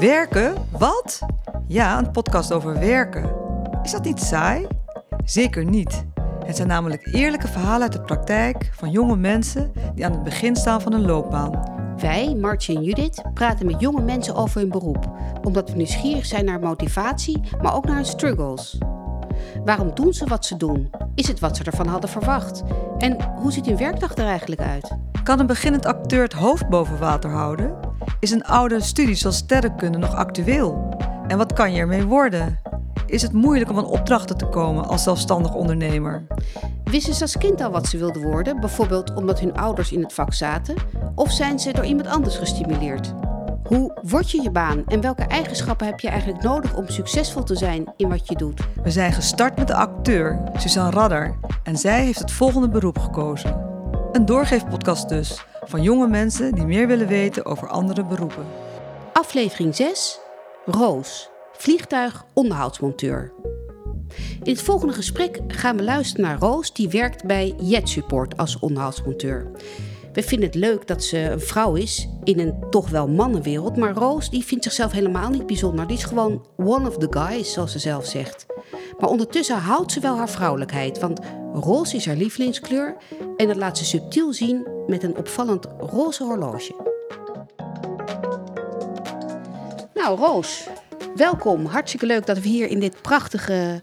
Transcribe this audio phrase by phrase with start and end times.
[0.00, 0.54] Werken?
[0.78, 1.18] Wat?
[1.66, 3.34] Ja, een podcast over werken.
[3.82, 4.66] Is dat niet saai?
[5.24, 6.04] Zeker niet.
[6.44, 10.56] Het zijn namelijk eerlijke verhalen uit de praktijk van jonge mensen die aan het begin
[10.56, 11.78] staan van een loopbaan.
[11.96, 15.10] Wij, Martje en Judith, praten met jonge mensen over hun beroep,
[15.42, 18.78] omdat we nieuwsgierig zijn naar motivatie, maar ook naar hun struggles.
[19.64, 20.90] Waarom doen ze wat ze doen?
[21.14, 22.62] Is het wat ze ervan hadden verwacht?
[22.98, 24.96] En hoe ziet hun werkdag er eigenlijk uit?
[25.22, 27.89] Kan een beginnend acteur het hoofd boven water houden?
[28.20, 30.96] Is een oude studie zoals sterrenkunde nog actueel?
[31.26, 32.60] En wat kan je ermee worden?
[33.06, 36.26] Is het moeilijk om aan opdrachten te komen als zelfstandig ondernemer?
[36.84, 40.12] Wisten ze als kind al wat ze wilden worden, bijvoorbeeld omdat hun ouders in het
[40.12, 40.74] vak zaten?
[41.14, 43.12] Of zijn ze door iemand anders gestimuleerd?
[43.64, 47.56] Hoe word je je baan en welke eigenschappen heb je eigenlijk nodig om succesvol te
[47.56, 48.60] zijn in wat je doet?
[48.82, 51.38] We zijn gestart met de acteur, Suzanne Radder.
[51.62, 53.68] En zij heeft het volgende beroep gekozen.
[54.12, 58.46] Een doorgeefpodcast dus, van jonge mensen die meer willen weten over andere beroepen.
[59.12, 60.20] Aflevering 6.
[60.64, 63.32] Roos, vliegtuig onderhoudsmonteur.
[64.42, 68.58] In het volgende gesprek gaan we luisteren naar Roos, die werkt bij Jet Support als
[68.58, 69.50] onderhoudsmonteur.
[70.12, 73.92] We vinden het leuk dat ze een vrouw is in een toch wel mannenwereld, maar
[73.92, 75.86] Roos die vindt zichzelf helemaal niet bijzonder.
[75.86, 78.46] Die is gewoon one of the guys, zoals ze zelf zegt.
[78.98, 81.20] Maar ondertussen houdt ze wel haar vrouwelijkheid, want
[81.52, 82.96] roze is haar lievelingskleur
[83.36, 86.74] en dat laat ze subtiel zien met een opvallend roze horloge.
[89.94, 90.66] Nou, Roos,
[91.16, 91.66] welkom.
[91.66, 93.82] Hartstikke leuk dat we hier in dit prachtige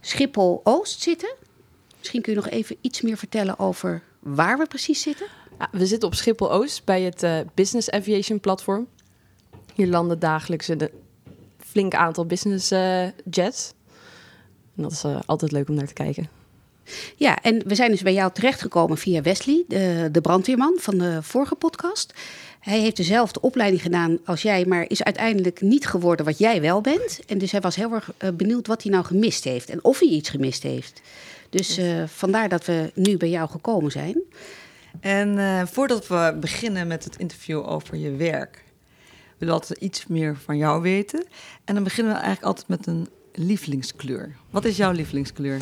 [0.00, 1.34] Schiphol Oost zitten.
[1.98, 5.26] Misschien kun je nog even iets meer vertellen over waar we precies zitten.
[5.58, 8.86] Ja, we zitten op Schiphol Oost bij het uh, Business Aviation Platform.
[9.74, 10.90] Hier landen dagelijks een
[11.58, 13.72] flink aantal business uh, jets.
[14.76, 16.28] En dat is uh, altijd leuk om naar te kijken.
[17.16, 21.18] Ja, en we zijn dus bij jou terechtgekomen via Wesley, de, de brandweerman van de
[21.22, 22.12] vorige podcast.
[22.60, 26.80] Hij heeft dezelfde opleiding gedaan als jij, maar is uiteindelijk niet geworden wat jij wel
[26.80, 27.20] bent.
[27.26, 30.08] En dus hij was heel erg benieuwd wat hij nou gemist heeft en of hij
[30.08, 31.00] iets gemist heeft.
[31.50, 34.22] Dus uh, vandaar dat we nu bij jou gekomen zijn.
[35.00, 38.64] En uh, voordat we beginnen met het interview over je werk,
[39.38, 41.24] willen we altijd iets meer van jou weten.
[41.64, 44.36] En dan beginnen we eigenlijk altijd met een lievelingskleur.
[44.50, 45.60] Wat is jouw lievelingskleur?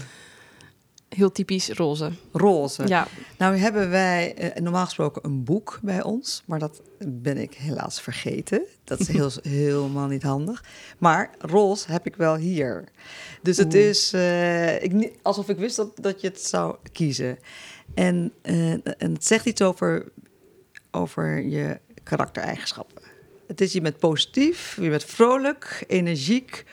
[1.14, 2.10] Heel typisch roze.
[2.32, 2.86] Roze.
[2.86, 3.06] Ja.
[3.38, 8.00] Nou hebben wij uh, normaal gesproken een boek bij ons, maar dat ben ik helaas
[8.00, 8.62] vergeten.
[8.84, 10.64] Dat is heel, helemaal niet handig.
[10.98, 12.84] Maar roze heb ik wel hier.
[13.42, 13.84] Dus het Oeh.
[13.84, 17.38] is uh, ik, alsof ik wist dat, dat je het zou kiezen.
[17.94, 20.12] En, uh, en het zegt iets over,
[20.90, 23.02] over je karaktereigenschappen.
[23.46, 26.64] Het is, je bent positief, je bent vrolijk, energiek,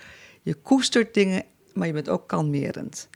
[0.42, 1.44] je koestert dingen,
[1.74, 3.10] maar je bent ook kalmerend.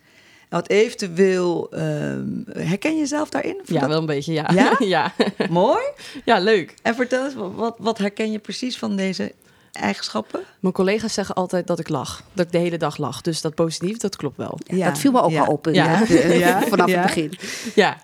[0.49, 3.61] En wat eventueel, um, herken je jezelf daarin?
[3.65, 3.89] Ja, dat...
[3.89, 4.49] wel een beetje, ja.
[4.53, 4.75] Ja?
[4.95, 5.13] ja.
[5.49, 5.83] Mooi.
[6.25, 6.73] Ja, leuk.
[6.81, 9.33] En vertel eens, wat, wat herken je precies van deze
[9.71, 10.43] eigenschappen?
[10.59, 12.23] Mijn collega's zeggen altijd dat ik lach.
[12.33, 13.21] Dat ik de hele dag lach.
[13.21, 14.59] Dus dat positief, dat klopt wel.
[14.63, 15.43] Ja, dat viel me ook ja.
[15.43, 16.03] al op Ja.
[16.09, 16.61] ja.
[16.73, 17.33] vanaf het begin.
[17.75, 17.97] Ja,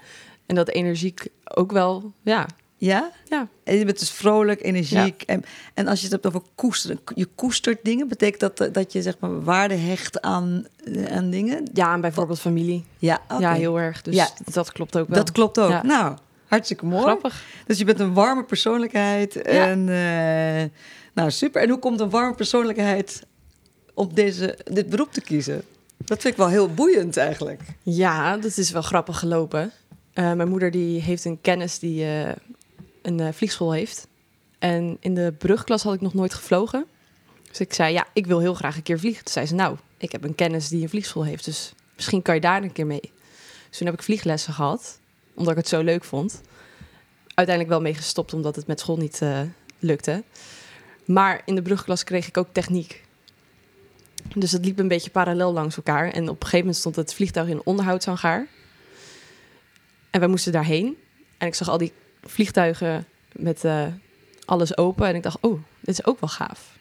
[0.45, 2.45] en dat energiek ook wel, ja.
[2.81, 3.11] Ja?
[3.29, 3.47] Ja.
[3.63, 5.21] En je bent dus vrolijk, energiek.
[5.21, 5.43] En,
[5.73, 9.15] en als je het hebt over koesteren, je koestert dingen, betekent dat dat je zeg
[9.19, 10.65] maar waarde hecht aan,
[11.09, 11.69] aan dingen?
[11.73, 12.83] Ja, en bijvoorbeeld familie.
[12.97, 13.39] Ja, okay.
[13.39, 14.01] ja heel erg.
[14.01, 14.29] Dus Ja.
[14.51, 15.17] dat klopt ook wel.
[15.17, 15.69] Dat klopt ook.
[15.69, 15.83] Ja.
[15.83, 17.01] Nou, hartstikke mooi.
[17.03, 17.43] Grappig.
[17.65, 19.41] Dus je bent een warme persoonlijkheid.
[19.41, 20.69] En eh,
[21.13, 21.61] nou, super.
[21.61, 23.23] En hoe komt een warme persoonlijkheid
[23.93, 25.63] op deze, dit beroep te kiezen?
[25.97, 27.61] Dat vind ik wel heel boeiend eigenlijk.
[27.83, 29.71] Ja, dat is wel grappig gelopen.
[30.13, 32.29] Uh, mijn moeder die heeft een kennis die uh,
[33.01, 34.07] een uh, vliegschool heeft.
[34.59, 36.85] En in de brugklas had ik nog nooit gevlogen.
[37.47, 39.23] Dus ik zei, ja, ik wil heel graag een keer vliegen.
[39.23, 41.45] Toen zei ze, nou, ik heb een kennis die een vliegschool heeft.
[41.45, 43.11] Dus misschien kan je daar een keer mee.
[43.69, 44.99] Dus toen heb ik vlieglessen gehad,
[45.33, 46.41] omdat ik het zo leuk vond.
[47.27, 49.39] Uiteindelijk wel mee gestopt, omdat het met school niet uh,
[49.79, 50.23] lukte.
[51.05, 53.03] Maar in de brugklas kreeg ik ook techniek.
[54.35, 56.11] Dus het liep een beetje parallel langs elkaar.
[56.11, 58.47] En op een gegeven moment stond het vliegtuig in onderhoudshangaar.
[60.09, 60.97] En wij moesten daarheen.
[61.37, 61.93] En ik zag al die
[62.23, 63.85] vliegtuigen met uh,
[64.45, 65.07] alles open.
[65.07, 66.79] En ik dacht, oh, dit is ook wel gaaf.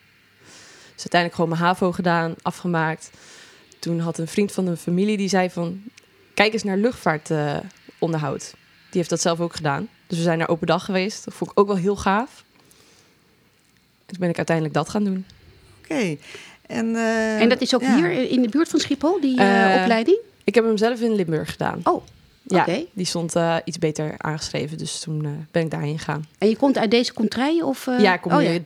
[0.94, 3.10] Dus uiteindelijk gewoon mijn HAVO gedaan, afgemaakt.
[3.78, 5.82] Toen had een vriend van de familie die zei van...
[6.34, 8.42] kijk eens naar luchtvaartonderhoud.
[8.42, 9.88] Uh, die heeft dat zelf ook gedaan.
[10.06, 11.24] Dus we zijn naar open dag geweest.
[11.24, 12.44] Dat vond ik ook wel heel gaaf.
[14.00, 15.26] En toen ben ik uiteindelijk dat gaan doen.
[15.78, 15.92] Oké.
[15.92, 16.18] Okay.
[16.66, 17.96] En, uh, en dat is ook ja.
[17.96, 20.18] hier in de buurt van Schiphol, die opleiding?
[20.44, 21.80] Ik heb hem zelf in Limburg gedaan.
[21.82, 22.02] Oh,
[22.50, 22.86] ja, okay.
[22.92, 24.78] die stond uh, iets beter aangeschreven.
[24.78, 26.26] Dus toen uh, ben ik daarheen gegaan.
[26.38, 27.64] En je komt uit deze contraille?
[27.64, 28.00] Of, uh...
[28.00, 28.60] Ja, ik, kom oh, hier, ja.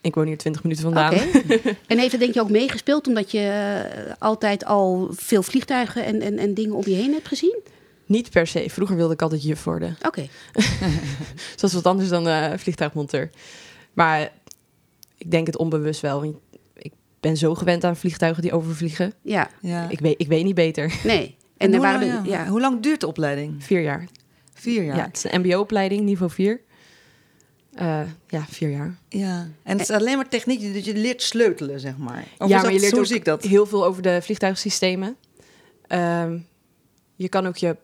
[0.00, 1.14] ik woon hier 20 minuten vandaan.
[1.14, 1.76] Okay.
[1.86, 6.38] en heeft het denk je ook meegespeeld omdat je altijd al veel vliegtuigen en, en,
[6.38, 7.60] en dingen om je heen hebt gezien?
[8.06, 8.70] Niet per se.
[8.70, 9.96] Vroeger wilde ik altijd juf worden.
[9.98, 10.06] Oké.
[10.06, 10.30] Okay.
[11.52, 13.30] dus dat is wat anders dan vliegtuigmonteur.
[13.92, 14.32] Maar
[15.18, 16.20] ik denk het onbewust wel.
[16.20, 16.36] want
[16.76, 19.12] Ik ben zo gewend aan vliegtuigen die overvliegen.
[19.22, 19.88] Ja, Ja.
[19.88, 20.94] Ik, weet, ik weet niet beter.
[21.04, 21.36] nee.
[21.58, 22.42] En, En hoe, waren lang, de, ja.
[22.44, 22.50] ja.
[22.50, 23.64] hoe lang duurt de opleiding?
[23.64, 24.06] Vier jaar.
[24.54, 25.06] Vier Ja, jaar.
[25.06, 26.60] het is een mbo-opleiding, niveau 4.
[27.74, 28.94] Eh, ja, vier jaar.
[29.08, 29.48] Ja.
[29.62, 32.24] En het is alleen maar techniek, dus je leert sleutelen, zeg maar.
[32.38, 33.42] Of ja, maar je dat- leert hoe ook zie ik dat?
[33.42, 35.16] heel veel over de vliegtuigsystemen.
[35.86, 36.38] Ehm,
[37.14, 37.76] je kan ook je,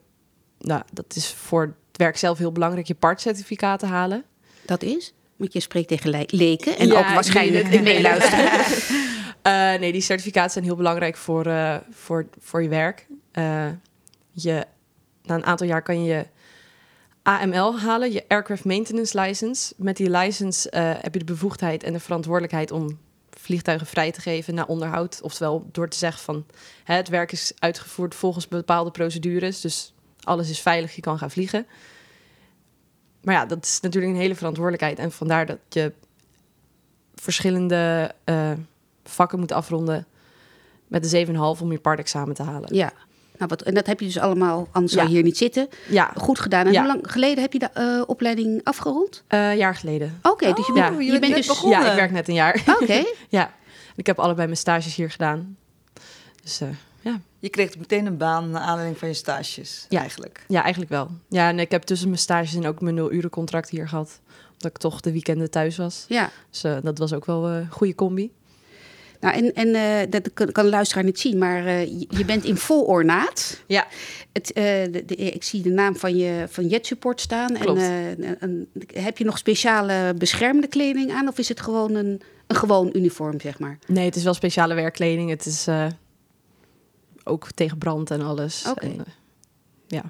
[0.59, 4.25] nou, dat is voor het werk zelf heel belangrijk, je partcertificaten halen.
[4.67, 5.15] Dat is?
[5.37, 8.51] Want je spreekt tegen le- leken en Ja, ook waarschijnlijk nee, meeluisteren.
[9.45, 13.07] Eh, nee, die certificaten zijn heel belangrijk voor, eh, voor, voor je werk.
[13.35, 13.69] Eh,
[14.31, 14.67] je,
[15.23, 16.27] na een aantal jaar kan je
[17.23, 19.75] AML halen, je Aircraft Maintenance License.
[19.77, 22.99] Met die license eh, heb je de bevoegdheid en de verantwoordelijkheid om
[23.31, 25.21] vliegtuigen vrij te geven naar onderhoud.
[25.23, 26.47] Oftewel door te zeggen van
[26.85, 29.61] hè, het werk is uitgevoerd volgens bepaalde procedures.
[29.61, 31.67] Dus alles is veilig, je kan gaan vliegen.
[33.23, 34.99] Maar ja, dat is natuurlijk een hele verantwoordelijkheid.
[34.99, 35.93] En vandaar dat je
[37.15, 38.53] verschillende eh,
[39.05, 40.07] vakken moet afronden
[40.87, 42.75] met de 7,5 om je partexamen te halen.
[42.75, 42.93] Ja.
[43.39, 45.69] Nou, wat, en dat heb je dus allemaal, anders zou je hier niet zitten.
[45.89, 46.67] Ja, Goed gedaan.
[46.67, 46.79] En Ja.
[46.79, 49.23] hoe lang geleden heb je de eh, opleiding afgerond?
[49.27, 50.19] eh, een jaar geleden.
[50.23, 51.47] Oké, dus je, Oh, bent- je je bent dus...
[51.47, 51.81] begonnen.
[51.81, 52.63] Ja, ik werk net een jaar.
[52.81, 53.53] Oké, ja,
[53.97, 55.57] ik heb allebei mijn stages hier gedaan.
[56.43, 56.69] Dus eh,
[57.01, 57.21] ja.
[57.39, 60.01] Je kreeg meteen een baan naar aanleiding van je stages, Ja.
[60.01, 60.45] eigenlijk.
[60.49, 61.11] ja, eigenlijk wel.
[61.29, 64.21] Ja, en ik heb tussen mijn stages en ook mijn nul uren contract hier gehad.
[64.53, 66.05] Omdat ik toch de weekenden thuis was.
[66.09, 66.31] ja.
[66.51, 68.33] Dus eh, dat was ook wel een goede combi.
[69.25, 72.25] Nou, en, en eh, dat kan, kan de luisteraar niet zien, maar eh, je, je
[72.25, 73.63] bent in vol ornaat.
[73.67, 73.87] Ja.
[74.33, 77.53] Het, eh, de, de- ik zie de naam van je van Jet Support staan.
[77.59, 77.81] Klopt.
[77.81, 81.29] En, eh, een- heb je nog speciale beschermende kleding aan?
[81.29, 83.79] Of is het gewoon een, een gewoon uniform, zeg maar?
[83.87, 85.31] Nee, het is wel speciale werkkleding.
[85.31, 85.87] Het is eh,
[87.25, 88.65] ook tegen brand en alles.
[88.71, 88.87] Oké.
[88.87, 89.05] En,
[89.87, 90.03] ja.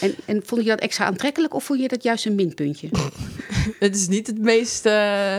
[0.00, 2.88] En, en vond je dat extra aantrekkelijk of vond je dat juist een minpuntje?
[3.78, 5.36] Het is niet het meest eh,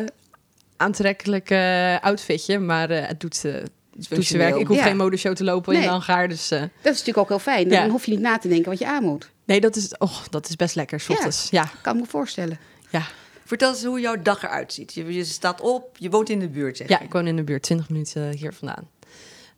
[0.80, 4.56] aantrekkelijke outfitje, maar eh, het doet, eh, het doet werk.
[4.56, 4.84] Ik hoef Ja.
[4.84, 5.88] geen modeshow te lopen in Nee.
[5.88, 6.52] de hangaar, dus...
[6.52, 7.70] eh, Dat is natuurlijk ook heel fijn.
[7.70, 7.81] Ja.
[7.81, 9.30] Dan hoef je niet na te denken wat je aan moet.
[9.46, 11.14] nee, dat is, oh, dat is best lekker, Ja.
[11.16, 11.48] ochtends.
[11.50, 11.72] Ja.
[11.81, 12.60] Kan me voorstellen.
[12.90, 13.04] Ja.
[13.46, 14.94] Vertel eens hoe jouw dag eruit ziet.
[14.94, 17.06] Je, je staat op, je woont in de buurt, zeg ja, je.
[17.06, 18.90] ik woon in de buurt, 20 minuten hier vandaan.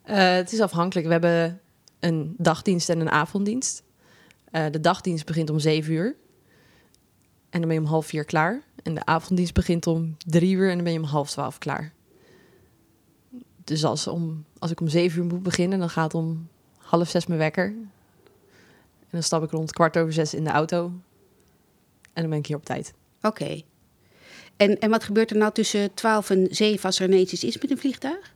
[0.02, 1.06] Eh, het is afhankelijk.
[1.06, 1.60] We hebben
[2.00, 3.82] een dagdienst en een avonddienst.
[4.50, 6.16] Eh, de dagdienst begint om 7 uur.
[7.50, 8.62] En dan ben je om half vier klaar.
[8.82, 11.92] En de avonddienst begint om drie uur en dan ben je om half twaalf klaar.
[13.64, 17.26] Dus als, om, als ik om zeven uur moet beginnen, dan gaat om half zes
[17.26, 17.64] mijn wekker.
[17.64, 20.92] En dan stap ik rond kwart over zes in de auto.
[22.12, 22.94] En dan ben ik hier op tijd.
[23.22, 23.62] Oké.
[24.56, 27.58] En, en wat gebeurt er nou tussen 12 en 7 als er ineens iets is
[27.58, 28.32] met een vliegtuig?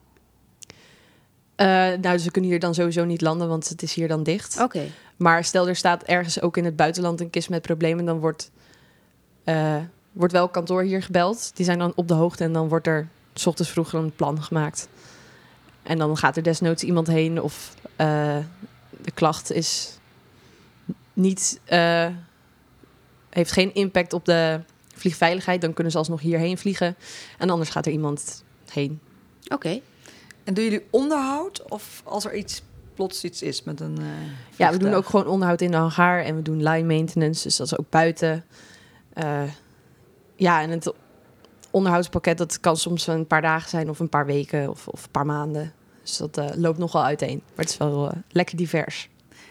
[1.56, 4.22] Eh, nou, dus we kunnen hier dan sowieso niet landen, want het is hier dan
[4.22, 4.60] dicht.
[4.60, 4.82] Oké.
[5.16, 8.50] Maar stel er staat ergens ook in het buitenland een kist met problemen, dan wordt,
[9.44, 9.76] eh,
[10.17, 11.51] wordt wel kantoor hier gebeld.
[11.55, 14.43] Die zijn dan op de hoogte en dan wordt er s ochtends vroeg een plan
[14.43, 14.89] gemaakt.
[15.83, 18.37] En dan gaat er desnoods iemand heen of eh,
[19.03, 19.99] de klacht is
[21.13, 22.07] niet, eh,
[23.31, 24.61] heeft geen impact op de
[24.95, 25.61] vliegveiligheid.
[25.61, 26.97] Dan kunnen ze alsnog hierheen vliegen.
[27.39, 28.43] En anders gaat er iemand
[28.73, 29.01] heen.
[29.49, 29.81] Oké.
[30.45, 31.63] En doen jullie onderhoud?
[31.69, 32.63] Of als er iets
[32.95, 33.99] plots iets is met een.
[33.99, 34.05] eh,
[34.57, 37.57] Ja, we doen ook gewoon onderhoud in de hangar en we doen line maintenance, dus
[37.57, 38.45] dat is ook buiten.
[40.37, 40.93] Ja, en het
[41.71, 45.10] onderhoudspakket dat kan soms een paar dagen zijn of een paar weken of, of een
[45.10, 45.72] paar maanden.
[46.03, 47.37] Dus dat eh, loopt nogal uiteen.
[47.55, 49.08] Maar het is wel eh, lekker divers.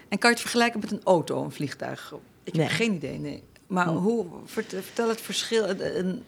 [0.08, 2.14] En kan je het vergelijken met een auto, een vliegtuig?
[2.44, 2.66] Ik Nee.
[2.66, 3.42] heb geen idee, nee.
[3.66, 3.94] Maar Hm.
[3.96, 5.68] hoe, vert- vertel het verschil.
[5.68, 6.22] Een- een-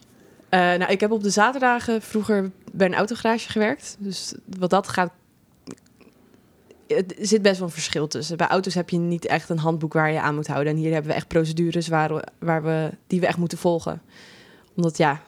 [0.48, 3.96] Eh, nou, ik heb op de zaterdagen vroeger bij een autogarage gewerkt.
[3.98, 5.12] Dus wat dat gaat.
[6.86, 8.36] Het er zit best wel een verschil tussen.
[8.36, 10.72] Bij auto's heb je niet echt een handboek waar je aan moet houden.
[10.72, 14.02] En hier hebben we echt procedures waar waar we, die we echt moeten volgen.
[14.78, 15.22] Omdat ja,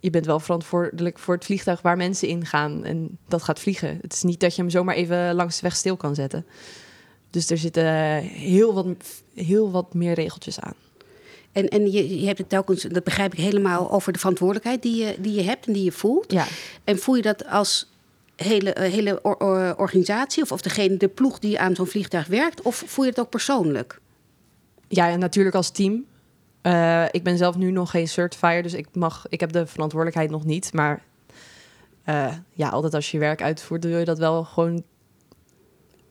[0.00, 2.84] je bent wel verantwoordelijk voor het vliegtuig waar mensen in gaan.
[2.84, 3.98] En dat gaat vliegen.
[4.02, 6.46] Het is niet dat je hem zomaar even langs de weg stil kan zetten.
[7.30, 7.86] Dus er zitten
[8.22, 8.86] heel wat,
[9.34, 10.74] heel wat meer regeltjes aan.
[11.52, 15.04] En, en je, je hebt het telkens, dat begrijp ik helemaal, over de verantwoordelijkheid die
[15.04, 16.32] je, die je hebt en die je voelt.
[16.32, 16.46] Ja,
[16.84, 17.90] En voel je dat als
[18.36, 22.26] hele, eh, hele or- or- organisatie of, of degene, de ploeg die aan zo'n vliegtuig
[22.26, 22.62] werkt?
[22.62, 24.00] Of voel je het ook persoonlijk?
[24.88, 26.04] Ja, en natuurlijk als team.
[26.64, 30.30] Eh, ik ben zelf nu nog geen certifier, dus ik, mag, ik heb de verantwoordelijkheid
[30.30, 30.72] nog niet.
[30.72, 31.02] Maar
[32.04, 34.84] eh, ja, altijd als je werk uitvoert, wil je dat wel gewoon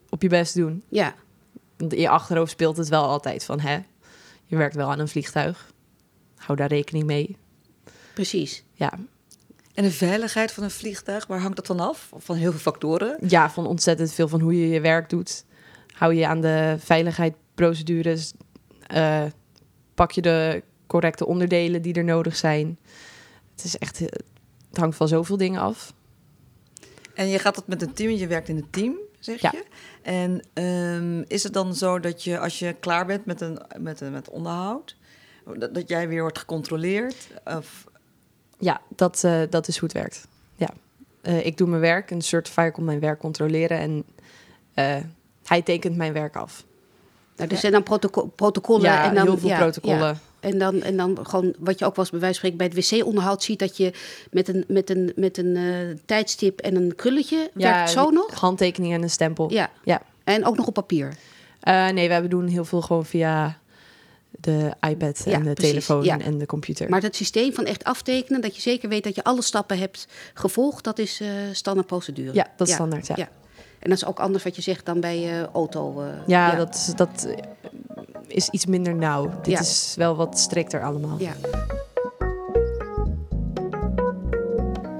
[0.09, 0.83] op je best doen.
[0.89, 1.13] Ja,
[1.77, 3.79] Want in je achterhoofd speelt het wel altijd van, hè,
[4.45, 5.71] je werkt wel aan een vliegtuig.
[6.35, 7.37] Hou daar rekening mee.
[8.13, 8.63] precies.
[8.73, 8.93] Ja,
[9.73, 12.09] en de veiligheid van een vliegtuig, waar hangt dat van af?
[12.17, 13.17] Van heel veel factoren?
[13.27, 15.45] ja van ontzettend veel van hoe je je werk doet.
[15.93, 18.33] Hou je aan de veiligheidsprocedures.
[18.87, 19.23] eh,
[19.93, 22.77] pak je de correcte onderdelen die er nodig zijn.
[23.55, 24.23] Het is echt, het
[24.73, 25.93] hangt van zoveel dingen af.
[27.13, 29.51] En je gaat dat met een team, je werkt in een team, zeg Ja.
[29.53, 29.63] je.
[30.01, 34.01] En ehm, is het dan zo dat je, als je klaar bent met, een, met,
[34.01, 34.95] een, met onderhoud,
[35.57, 37.27] dat, dat jij weer wordt gecontroleerd?
[37.45, 37.85] Of,
[38.59, 40.27] Ja, dat, eh, dat is hoe het werkt.
[40.55, 40.69] Ja.
[41.21, 44.05] Eh, ik doe mijn werk, een certifier komt mijn werk controleren en
[44.73, 45.03] eh,
[45.45, 46.63] hij tekent mijn werk af.
[47.35, 48.83] Nou, er zijn dan protoco- protocollen.
[48.83, 49.99] ja, en dan, heel veel ja, protocollen.
[49.99, 50.17] ja.
[50.39, 52.89] En dan, en dan gewoon wat je ook wel eens bij wijze van bij het
[52.89, 53.59] wc-onderhoud ziet...
[53.59, 53.93] dat je
[54.31, 57.49] met een, met een, met een eh, tijdstip en een krulletje...
[57.53, 58.39] werkt het zo nog?
[58.39, 59.51] Handtekening en een stempel.
[59.51, 59.69] Ja.
[59.83, 60.01] Ja.
[60.23, 61.13] En ook nog op papier.
[61.59, 63.57] Eh, nee, we doen heel veel gewoon via
[64.29, 66.19] de iPad Ja, en de precies, telefoon ja.
[66.19, 66.89] en de computer.
[66.89, 68.41] Maar het systeem van echt aftekenen...
[68.41, 70.83] dat je zeker weet dat je alle stappen hebt gevolgd...
[70.83, 72.33] dat is eh standaard procedure.
[72.33, 73.07] ja, dat is standaard.
[73.07, 73.29] Ja, ja.
[73.83, 76.01] En dat is ook anders wat je zegt dan bij eh auto.
[76.01, 77.37] eh, ja, Dat, is, dat eh,
[78.27, 79.29] is iets minder nauw.
[79.41, 79.59] Dit Ja.
[79.59, 81.19] is wel wat strikter allemaal.
[81.19, 81.33] ja.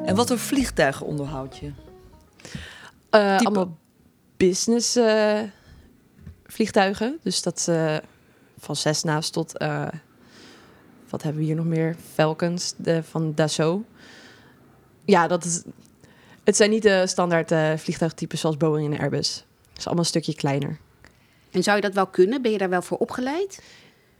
[0.05, 1.71] en wat voor vliegtuigen onderhoud je?
[3.09, 3.77] Eh, Type- allemaal
[4.37, 5.39] business eh,
[6.45, 7.19] vliegtuigen.
[7.23, 7.97] Dus dat eh,
[8.59, 9.57] van Cessna's tot...
[9.57, 9.87] eh,
[11.09, 11.95] wat hebben we hier nog meer?
[12.13, 13.85] Falcons de, van Dassault.
[15.05, 15.61] Ja, dat is...
[16.43, 19.45] Het zijn niet de standaard eh, vliegtuigtypes zoals Boeing en Airbus.
[19.69, 20.77] Het is allemaal een stukje kleiner.
[21.51, 22.41] En zou je dat wel kunnen?
[22.41, 23.61] Ben je daar wel voor opgeleid?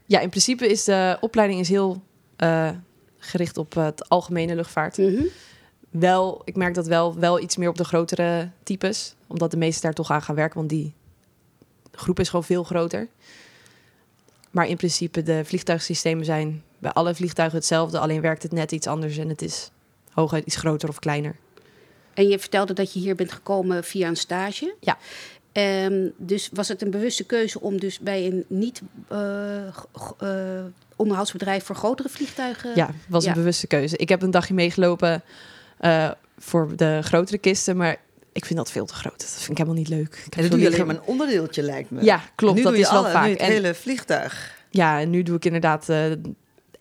[0.06, 2.02] Ja, in principe is de opleiding is heel
[2.36, 2.70] eh,
[3.18, 4.96] gericht op het algemene luchtvaart.
[4.96, 5.22] Mhm.
[5.90, 9.14] Wel, ik merk dat wel, wel iets meer op de grotere types.
[9.26, 10.94] Omdat de meesten daar toch aan gaan werken, want die
[11.92, 13.08] groep is gewoon veel groter.
[14.50, 17.98] Maar in principe, de vliegtuigsystemen zijn bij alle vliegtuigen hetzelfde.
[17.98, 19.70] Alleen werkt het net iets anders en het is
[20.10, 21.36] hooguit iets groter of kleiner.
[22.14, 24.74] En je vertelde dat je hier bent gekomen via een stage.
[24.80, 24.98] Ja.
[25.52, 30.64] Ehm, dus was het een bewuste keuze om dus bij een niet eh, eh,
[30.96, 32.70] onderhoudsbedrijf voor grotere vliegtuigen...
[32.74, 33.30] Ja, was ja.
[33.30, 33.96] een bewuste keuze.
[33.96, 35.22] Ik heb een dagje meegelopen
[35.78, 37.96] eh, voor de grotere kisten, maar
[38.32, 39.18] ik vind dat veel te groot.
[39.18, 40.22] Dat vind ik helemaal niet leuk.
[40.26, 42.04] Ik En dat doe je alleen maar een onderdeeltje, lijkt me.
[42.04, 42.52] Ja, klopt.
[42.52, 43.24] En nu dat doe je is wel alle, vaak.
[43.24, 44.62] Nu het En- hele vliegtuig.
[44.70, 45.88] Ja, en nu doe ik inderdaad...
[45.88, 46.12] eh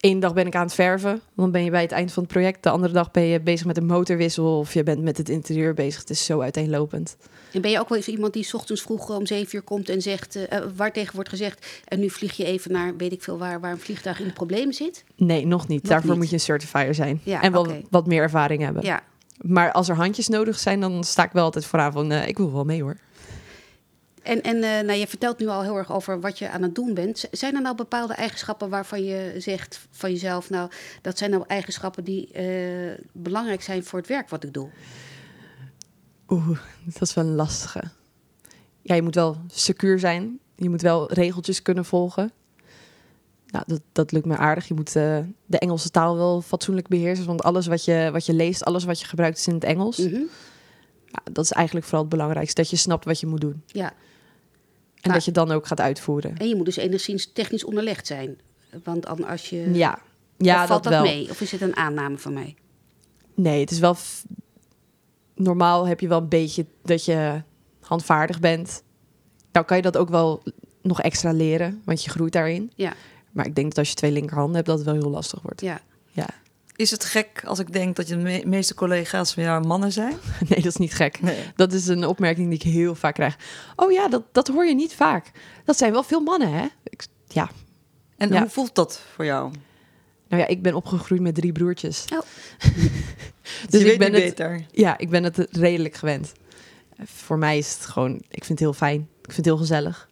[0.04, 1.22] Eén dag ben ik aan het verven.
[1.36, 2.64] Dan ben je bij het eind van het project.
[2.64, 4.58] De andere dag ben je bezig met een motorwissel.
[4.58, 6.00] Of je bent met het interieur bezig.
[6.00, 7.18] Het is zo uiteenlopend.
[7.54, 9.90] En ben je ook wel eens iemand die 's ochtends vroeg om zeven uur komt
[9.90, 10.36] en zegt...
[10.36, 11.82] eh, waar tegen wordt gezegd...
[11.88, 13.60] en nu vlieg je even naar, weet ik veel waar...
[13.60, 15.04] waar een vliegtuig in de problemen zit?
[15.16, 15.82] Nee, nog niet.
[15.82, 16.20] Nog Daarvoor niet.
[16.20, 17.22] moet je een certifier zijn.
[17.24, 18.84] Ja, en wel wat meer ervaring hebben.
[18.84, 19.04] Ja.
[19.42, 22.12] Maar als er handjes nodig zijn, dan sta ik wel altijd vooraan van...
[22.12, 22.98] eh, ik wil wel mee hoor.
[24.24, 26.76] En, en eh, nou, je vertelt nu al heel erg over wat je aan het
[26.76, 27.28] doen bent.
[27.32, 30.50] Zijn er nou bepaalde eigenschappen waarvan je zegt van jezelf...
[30.50, 34.70] nou, dat zijn nou eigenschappen die eh, belangrijk zijn voor het werk wat ik doe?
[36.28, 37.84] Oeh, dat is wel een lastige.
[38.82, 40.40] Ja, je moet wel secuur zijn.
[40.56, 42.32] Je moet wel regeltjes kunnen volgen.
[43.48, 44.68] Nou, dat, dat lukt me aardig.
[44.68, 47.26] Je moet eh, de Engelse taal wel fatsoenlijk beheersen.
[47.26, 49.98] Want alles wat je, wat je leest, alles wat je gebruikt is in het Engels.
[49.98, 50.22] Mhm.
[51.06, 52.62] Ja, dat is eigenlijk vooral het belangrijkste.
[52.62, 53.64] Dat je snapt wat je moet doen.
[53.66, 53.94] Ja,
[55.04, 56.38] En dat je dan ook gaat uitvoeren.
[56.38, 58.40] en je moet dus enigszins technisch onderlegd zijn.
[58.84, 59.74] Want dan als je...
[59.74, 60.02] Ja, of
[60.38, 61.30] ja valt dat, mee?
[61.30, 62.56] Of is het een aanname van mij?
[63.36, 63.94] Nee, het is wel...
[63.94, 64.26] f-
[65.36, 67.42] Normaal heb je wel een beetje dat je
[67.80, 68.84] handvaardig bent.
[69.52, 70.44] Nou kan je dat ook wel
[70.82, 72.72] nog extra leren, want je groeit daarin.
[72.76, 72.94] Ja.
[73.32, 75.62] Maar ik denk dat als je twee linkerhanden hebt, dat het wel heel lastig wordt.
[75.62, 75.82] Ja.
[76.76, 79.92] Is het gek als ik denk dat je de me- meeste collega's van jou mannen
[79.92, 80.14] zijn?
[80.50, 81.22] Nee, dat is niet gek.
[81.22, 81.38] Nee.
[81.56, 83.38] Dat is een opmerking die ik heel vaak krijg.
[83.76, 85.32] Oh ja, dat, dat hoor je niet vaak.
[85.66, 86.66] Dat zijn wel veel mannen, hè?
[86.84, 87.50] Ik, ja,
[88.18, 88.40] En Ja.
[88.40, 89.52] hoe voelt dat voor jou?
[90.28, 92.06] nou ja, ik ben opgegroeid met drie broertjes.
[92.14, 92.20] Oh.
[93.70, 94.66] Dus je ik weet ben het, beter.
[94.72, 96.32] ja, ik ben het redelijk gewend.
[97.06, 99.00] Voor mij is het gewoon, ik vind het heel fijn.
[99.02, 100.10] Ik vind het heel gezellig.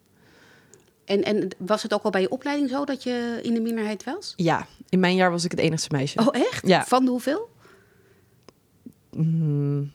[1.05, 4.03] En, en was het ook al bij je opleiding zo dat je in de minderheid
[4.03, 4.33] was?
[4.35, 6.19] Ja, in mijn jaar was ik het enigste meisje.
[6.19, 6.67] Oh, echt?
[6.67, 6.85] Ja.
[6.85, 7.49] Van de hoeveel?
[9.11, 9.91] Mm,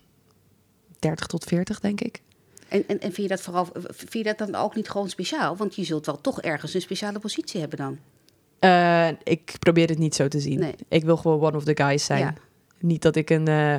[0.98, 2.22] 30 tot 40, denk ik.
[2.68, 5.56] En, en, en vind je dat vooral, vind je dat dan ook niet gewoon speciaal?
[5.56, 7.98] Want je zult wel toch ergens een speciale positie hebben dan.
[8.58, 10.58] Eh, ik probeer het niet zo te zien.
[10.58, 10.74] Nee.
[10.88, 12.20] Ik wil gewoon one of the guys zijn.
[12.20, 12.34] Ja.
[12.78, 13.78] Niet dat ik, een, eh,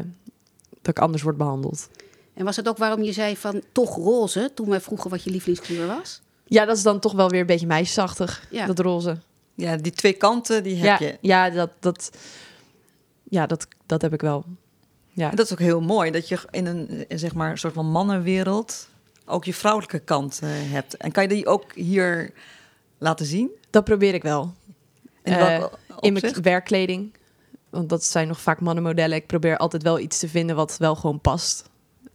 [0.70, 1.90] dat ik anders word behandeld.
[2.34, 5.30] En was het ook waarom je zei van toch roze, toen wij vroegen wat je
[5.30, 6.22] lievelingskleur was?
[6.48, 8.66] Ja, dat is dan toch wel weer een beetje meisjesachtig, Ja.
[8.66, 9.18] dat roze.
[9.56, 11.18] Ja, die twee kanten, die heb Ja, je.
[11.22, 12.12] ja, dat, dat,
[13.24, 14.46] ja dat, dat heb ik wel.
[15.10, 15.30] Ja.
[15.30, 18.88] En dat is ook heel mooi, dat je in een zeg maar, soort van mannenwereld
[19.26, 20.98] ook je vrouwelijke kant eh, hebt.
[20.98, 22.34] En kan je die ook hier
[22.98, 23.50] laten zien?
[23.70, 24.54] Dat probeer ik wel.
[25.24, 25.64] In Eh,
[26.00, 27.14] In mijn werkkleding.
[27.70, 29.18] Want dat zijn nog vaak mannenmodellen.
[29.18, 31.70] Ik probeer altijd wel iets te vinden wat wel gewoon past.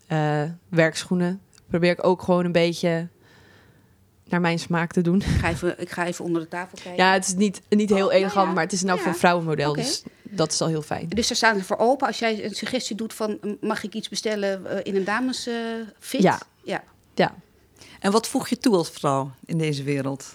[0.07, 3.09] Eh, werkschoenen probeer ik ook gewoon een beetje
[4.33, 5.17] naar mijn smaak te doen.
[5.21, 7.05] Ik ga even, ik ga even onder de tafel kijken.
[7.05, 8.53] Ja, het is niet, niet heel Oh, elegant, ja.
[8.53, 9.03] maar het is nou Ja.
[9.03, 9.73] voor een vrouwenmodel.
[9.73, 11.09] Dus dat is al heel fijn.
[11.09, 12.07] Dus daar staan ze voor open.
[12.07, 16.23] Als jij een suggestie doet van mag ik iets bestellen eh, in een damesfit?
[16.23, 16.41] Ja.
[16.65, 16.83] ja.
[17.15, 17.35] Ja.
[18.01, 20.35] En wat voeg je toe als vrouw in deze wereld?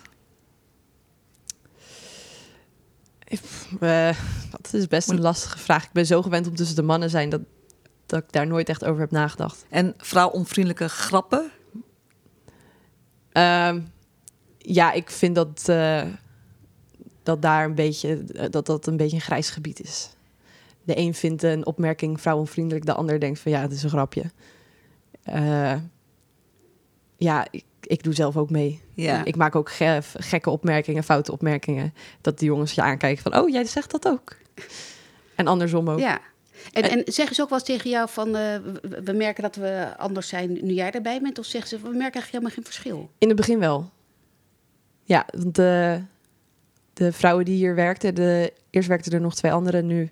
[3.80, 4.18] Eh,
[4.51, 5.84] dat is best een lastige vraag.
[5.84, 7.42] Ik ben zo gewend om tussen de mannen zijn dat,
[8.06, 9.66] dat ik daar nooit echt over heb nagedacht.
[9.70, 11.51] En vrouwonvriendelijke grappen?
[13.38, 13.79] Ehm,
[14.58, 16.03] ja, ik vind dat, eh,
[17.24, 20.10] dat daar een beetje, eh, dat dat een beetje een grijs gebied is.
[20.84, 24.24] De een vindt een opmerking vrouwonvriendelijk, de ander denkt van ja, het is een grapje.
[25.24, 25.75] Eh,
[27.17, 28.82] ja, ik, ik doe zelf ook mee.
[28.94, 29.25] Ja.
[29.25, 31.94] Ik maak ook ge- gekke opmerkingen, foute opmerkingen.
[32.22, 34.36] Dat de jongens je aankijken van, oh, jij zegt dat ook.
[35.36, 36.00] En andersom ook.
[36.00, 36.20] ja.
[36.72, 38.56] En, en zeggen ze ook wel eens tegen jou van eh,
[39.04, 41.40] we, merken dat we anders zijn nu jij erbij bent?
[41.40, 43.10] Of zeggen ze we merken eigenlijk helemaal geen verschil?
[43.18, 43.90] In het begin wel.
[45.04, 46.02] Ja, want de,
[46.94, 50.12] de vrouwen die hier werkten, de, eerst werkten er nog twee anderen, nu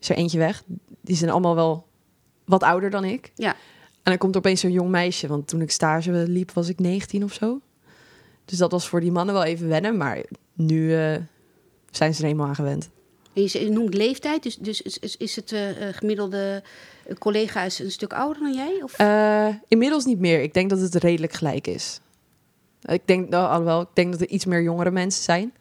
[0.00, 0.62] is er eentje weg.
[1.00, 1.86] Die zijn allemaal wel
[2.44, 3.32] wat ouder dan ik.
[3.34, 3.56] Ja.
[4.02, 6.78] En dan komt er opeens zo'n jong meisje, want toen ik stage liep was ik
[6.78, 7.60] 19 of zo.
[8.44, 11.16] Dus dat was voor die mannen wel even wennen, maar nu eh,
[11.90, 12.90] zijn ze er eenmaal aan gewend.
[13.32, 16.62] En je, noemt leeftijd, dus, dus is, het eh, eh, gemiddelde
[17.06, 18.80] eh, collega is een stuk ouder dan jij?
[18.82, 18.98] Of?
[18.98, 20.40] Eh, inmiddels niet meer.
[20.40, 22.00] Ik denk dat het redelijk gelijk is.
[22.82, 25.52] Ik denk, nou, alhoewel, ik denk dat er iets meer jongere mensen zijn.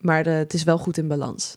[0.00, 1.56] Maar het is wel goed in balans.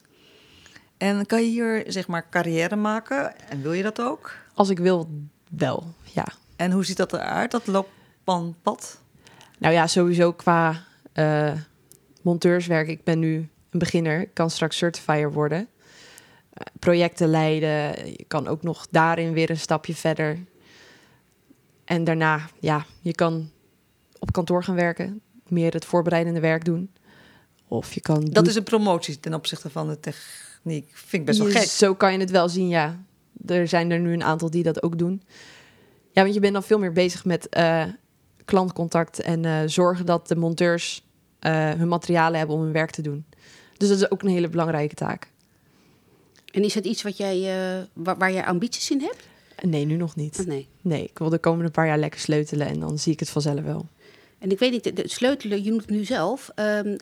[0.96, 3.48] En kan je hier zeg maar carrière maken?
[3.48, 4.34] En wil je dat ook?
[4.54, 5.08] Als ik wil,
[5.50, 6.26] wel, ja.
[6.56, 9.00] En hoe ziet dat eruit, dat loopbaanpad?
[9.58, 11.52] Nou ja, sowieso qua eh,
[12.22, 12.88] monteurswerk.
[12.88, 14.28] Ik ben nu een beginner.
[14.28, 15.68] Kan straks certifier worden.
[16.78, 18.06] Projecten leiden.
[18.06, 20.38] Je kan ook nog daarin weer een stapje verder.
[21.84, 23.50] En daarna, ja, je kan
[24.18, 25.20] op kantoor gaan werken.
[25.48, 26.90] Meer het voorbereidende werk doen.
[27.68, 28.24] Of je kan...
[28.24, 30.90] Dat is een promotie ten opzichte van de techniek.
[30.92, 31.62] Vind ik best wel gek.
[31.62, 33.04] Zo kan je het wel zien, ja.
[33.46, 35.22] Er zijn er nu een aantal die dat ook doen.
[36.10, 37.84] Ja, want je bent dan veel meer bezig met eh,
[38.44, 41.06] klantcontact en eh, zorgen dat de monteurs
[41.38, 43.24] eh, hun materialen hebben om hun werk te doen.
[43.82, 45.28] Dus dat is ook een hele belangrijke taak.
[46.52, 49.22] En is het iets wat jij, eh, waar, waar jij ambities in hebt?
[49.62, 50.44] Nee, nu nog niet.
[50.46, 50.68] Nee?
[50.80, 53.60] Nee, ik wil de komende paar jaar lekker sleutelen en dan zie ik het vanzelf
[53.60, 53.86] wel.
[54.38, 56.50] En ik weet niet, de- sleutelen, je noemt het nu zelf.
[56.54, 56.96] ehm,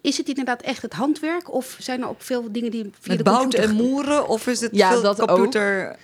[0.00, 1.52] is het inderdaad echt het handwerk?
[1.54, 3.60] Of zijn er ook veel dingen die via de computer...
[3.64, 4.28] en moeren?
[4.28, 5.28] Of is het Ja, veel dat ook.
[5.28, 5.96] computer?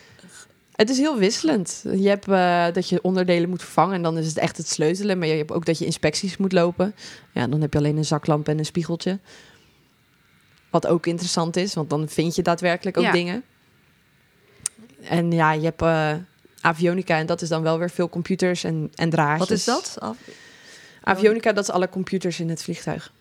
[0.77, 1.85] Het is heel wisselend.
[1.97, 5.19] Je hebt eh, dat je onderdelen moet vervangen en dan is het echt het sleutelen.
[5.19, 6.95] Maar je hebt ook dat je inspecties moet lopen.
[7.33, 9.19] Ja, dan heb je alleen een zaklamp en een spiegeltje.
[10.77, 13.13] Wat ook interessant is, want dan vind je daadwerkelijk ook Ja.
[13.13, 13.45] dingen.
[15.03, 16.15] En ja, je hebt eh,
[16.61, 19.39] avionica en dat is dan wel weer veel computers en, en draadjes.
[19.49, 19.99] Wat is dat?
[21.03, 23.13] Avionica, dat is alle computers in het vliegtuig.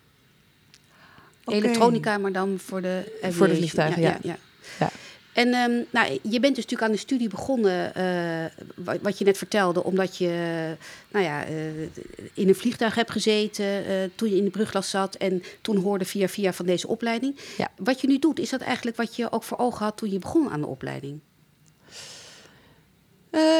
[1.45, 3.33] Elektronica, maar dan voor de aviation.
[3.33, 4.17] Voor de vliegtuigen, ja.
[4.21, 4.37] Ja.
[5.35, 9.37] En ehm, nou, je bent dus natuurlijk aan de studie begonnen, eh, wat, je net
[9.37, 10.29] vertelde, omdat je
[11.11, 11.81] nou ja, eh,
[12.33, 16.05] in een vliegtuig hebt gezeten eh, toen je in de brugklas zat en toen hoorde
[16.05, 17.39] via via van deze opleiding.
[17.57, 17.71] Ja.
[17.77, 20.19] Wat je nu doet, is dat eigenlijk wat je ook voor ogen had toen je
[20.19, 21.19] begon aan de opleiding?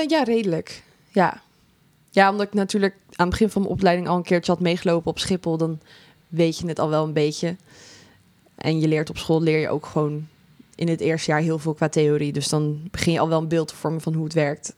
[0.08, 0.84] Ja, redelijk.
[1.12, 1.42] Ja.
[2.12, 5.12] ja, omdat ik natuurlijk aan het begin van mijn opleiding al een keertje had meegelopen
[5.12, 5.80] op Schiphol, dan
[6.28, 7.56] weet je het al wel een beetje.
[8.56, 10.28] En je leert op school, leer je ook gewoon
[10.76, 12.32] in het eerste jaar heel veel qua theorie.
[12.34, 14.74] Dus dan begin je al wel een beeld te vormen van hoe het werkt.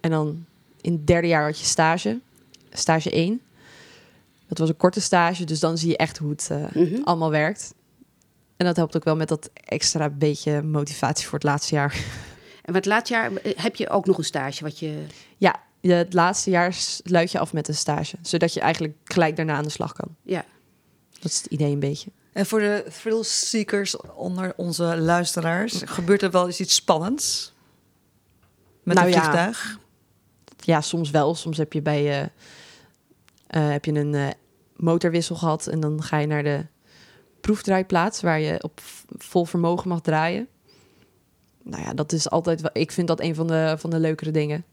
[0.00, 0.44] En dan
[0.80, 2.20] in het derde jaar had je stage,
[2.70, 3.40] stage 1.
[4.48, 7.02] Dat was een korte stage, dus dan zie je echt hoe het eh, Mhm.
[7.04, 7.74] allemaal werkt.
[8.56, 12.04] En dat helpt ook wel met dat extra beetje motivatie voor het laatste jaar.
[12.62, 15.02] En wat laatste jaar heb je ook nog een stage wat je.
[15.36, 18.16] Ja, je- het laatste jaar sluit je af met een stage.
[18.22, 20.08] Zodat je eigenlijk gelijk daarna aan de slag kan.
[20.22, 20.44] Ja.
[21.20, 22.10] Dat is het idee een beetje.
[22.36, 27.52] En voor de thrill seekers onder onze luisteraars, gebeurt er wel eens iets spannends?
[28.82, 29.20] Met Nou een ja.
[29.20, 29.78] vliegtuig?
[30.56, 31.34] Ja, soms wel.
[31.34, 32.30] Soms heb je bij
[33.46, 34.28] eh, heb je een eh,
[34.76, 35.66] motorwissel gehad.
[35.66, 36.66] En dan ga je naar de
[37.40, 38.80] proefdraaiplaats waar je op
[39.16, 40.48] vol vermogen mag draaien.
[41.62, 42.70] Nou ja, dat is altijd wel.
[42.72, 44.64] Ik vind dat een van de, van de leukere dingen.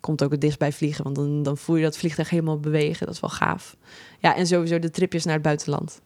[0.00, 3.06] Komt ook het dichtst bij vliegen, want dan, dan voel je dat vliegtuig helemaal bewegen.
[3.06, 3.76] Dat is wel gaaf.
[4.18, 6.00] Ja, en sowieso de tripjes naar het buitenland.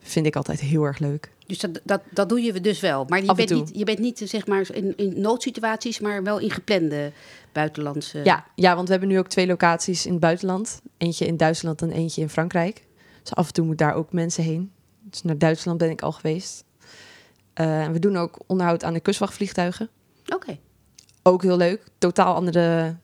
[0.00, 1.30] Vind ik altijd heel erg leuk.
[1.46, 3.04] Dus dat, dat, dat doe je dus wel.
[3.04, 6.50] Maar je bent, niet, je bent niet zeg maar in, in noodsituaties, maar wel in
[6.50, 7.12] geplande
[7.52, 8.20] buitenlandse.
[8.24, 10.80] Ja, ja, want we hebben nu ook twee locaties in het buitenland.
[10.96, 12.86] Eentje in Duitsland en eentje in Frankrijk.
[13.22, 14.72] Dus af en toe moet daar ook mensen heen.
[15.00, 16.64] Dus naar Duitsland ben ik al geweest.
[17.54, 19.88] En we doen ook onderhoud aan de kustwachtvliegtuigen.
[20.34, 20.58] Oké.
[21.22, 21.84] Ook heel leuk.
[21.98, 22.96] Totaal andere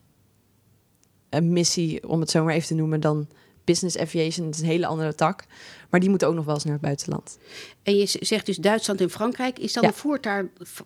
[1.28, 3.28] eh, missie, om het zo maar even te noemen, dan
[3.64, 5.44] business aviation, is een hele andere tak.
[5.90, 7.38] Maar die moeten ook nog wel eens naar het buitenland.
[7.82, 9.58] En je zegt dus Duitsland en Frankrijk.
[9.58, 9.88] Is dan Ja.
[9.88, 10.42] de voertaal,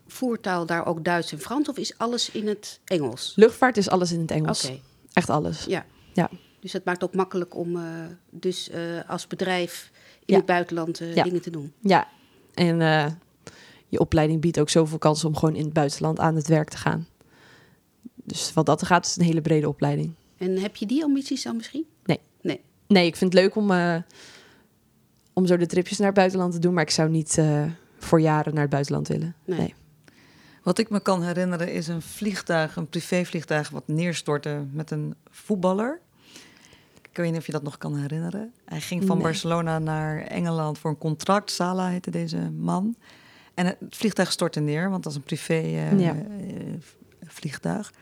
[0.07, 1.69] voertaal daar ook Duits en Frans?
[1.69, 3.33] Of is alles in het Engels?
[3.37, 4.71] Luchtvaart is alles in het Oké, Engels.
[5.13, 5.65] Echt alles.
[5.65, 5.87] ja.
[6.13, 6.31] Ja.
[6.61, 7.83] Dus dat maakt ook makkelijk om eh,
[8.31, 10.37] dus, eh, als bedrijf in Ja.
[10.37, 11.23] het buitenland eh, Ja.
[11.23, 11.73] dingen te doen.
[11.81, 12.09] Ja,
[12.55, 12.77] en
[13.89, 16.77] je opleiding biedt ook zoveel kansen om gewoon in het buitenland aan het werk te
[16.77, 17.07] gaan.
[18.15, 20.13] Dus wat dat gaat, is het een hele brede opleiding.
[20.37, 21.85] En heb je die ambities dan misschien?
[22.89, 23.97] Nee, ik vind het leuk om, eh,
[25.33, 27.63] om zo de tripjes naar het buitenland te doen, maar ik zou niet eh,
[27.99, 29.35] voor jaren naar het buitenland willen.
[29.45, 29.59] Nee.
[29.59, 29.75] Nee.
[30.63, 36.01] Wat ik me kan herinneren is een vliegtuig, een privévliegtuig, wat neerstortte met een voetballer.
[37.11, 38.53] Ik weet niet of je dat nog kan herinneren.
[38.65, 39.25] Hij ging van Nee.
[39.25, 41.51] Barcelona naar Engeland voor een contract.
[41.51, 42.97] Sala heette deze man.
[43.55, 46.15] En het vliegtuig stortte neer, want dat is een privé eh, Ja.
[46.15, 46.25] eh,
[47.27, 47.93] vliegtuig.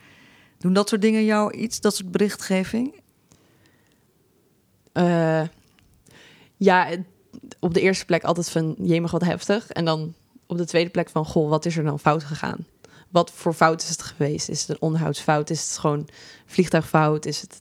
[0.59, 2.95] Doen dat soort dingen jou iets, dat soort berichtgeving?
[4.97, 5.43] Eh,
[6.57, 6.89] ja,
[7.61, 9.69] op de eerste plek altijd van jemig wat heftig.
[9.69, 10.15] En dan
[10.47, 12.67] op de tweede plek van, goh, wat is er dan fout gegaan?
[13.09, 14.49] Wat voor fout is het geweest?
[14.49, 15.51] Is het een onderhoudsfout?
[15.51, 16.09] Is het gewoon
[16.47, 17.27] vliegtuigfout?
[17.27, 17.61] Is het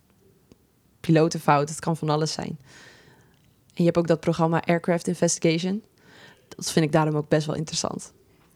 [1.00, 1.70] pilotenfout?
[1.70, 2.58] Het kan van alles zijn.
[3.68, 5.84] En je hebt ook dat programma Aircraft Investigation.
[6.48, 8.14] Dat vind ik daarom ook best wel interessant.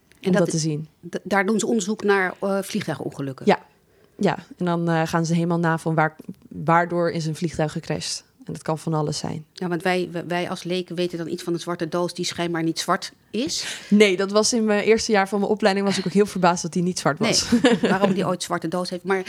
[0.10, 0.88] En om dat, dat te zien.
[1.24, 3.46] daar doen ze onderzoek naar eh, vliegtuigongelukken.
[3.46, 3.68] Ja.
[4.16, 6.16] Ja, en dan eh, gaan ze helemaal na van waar,
[6.50, 8.24] waardoor is een vliegtuig gecrashed.
[8.50, 9.46] En dat kan van alles zijn.
[9.54, 12.64] Ja, want wij, wij- als leken weten dan iets van een zwarte doos die schijnbaar
[12.64, 13.82] niet zwart is.
[13.90, 15.86] Nee, dat was in mijn eerste jaar van mijn opleiding...
[15.86, 17.52] was ik ook heel verbaasd dat die niet zwart was.
[17.62, 19.04] Nee, waarom die ooit zwarte doos heeft.
[19.04, 19.24] Maar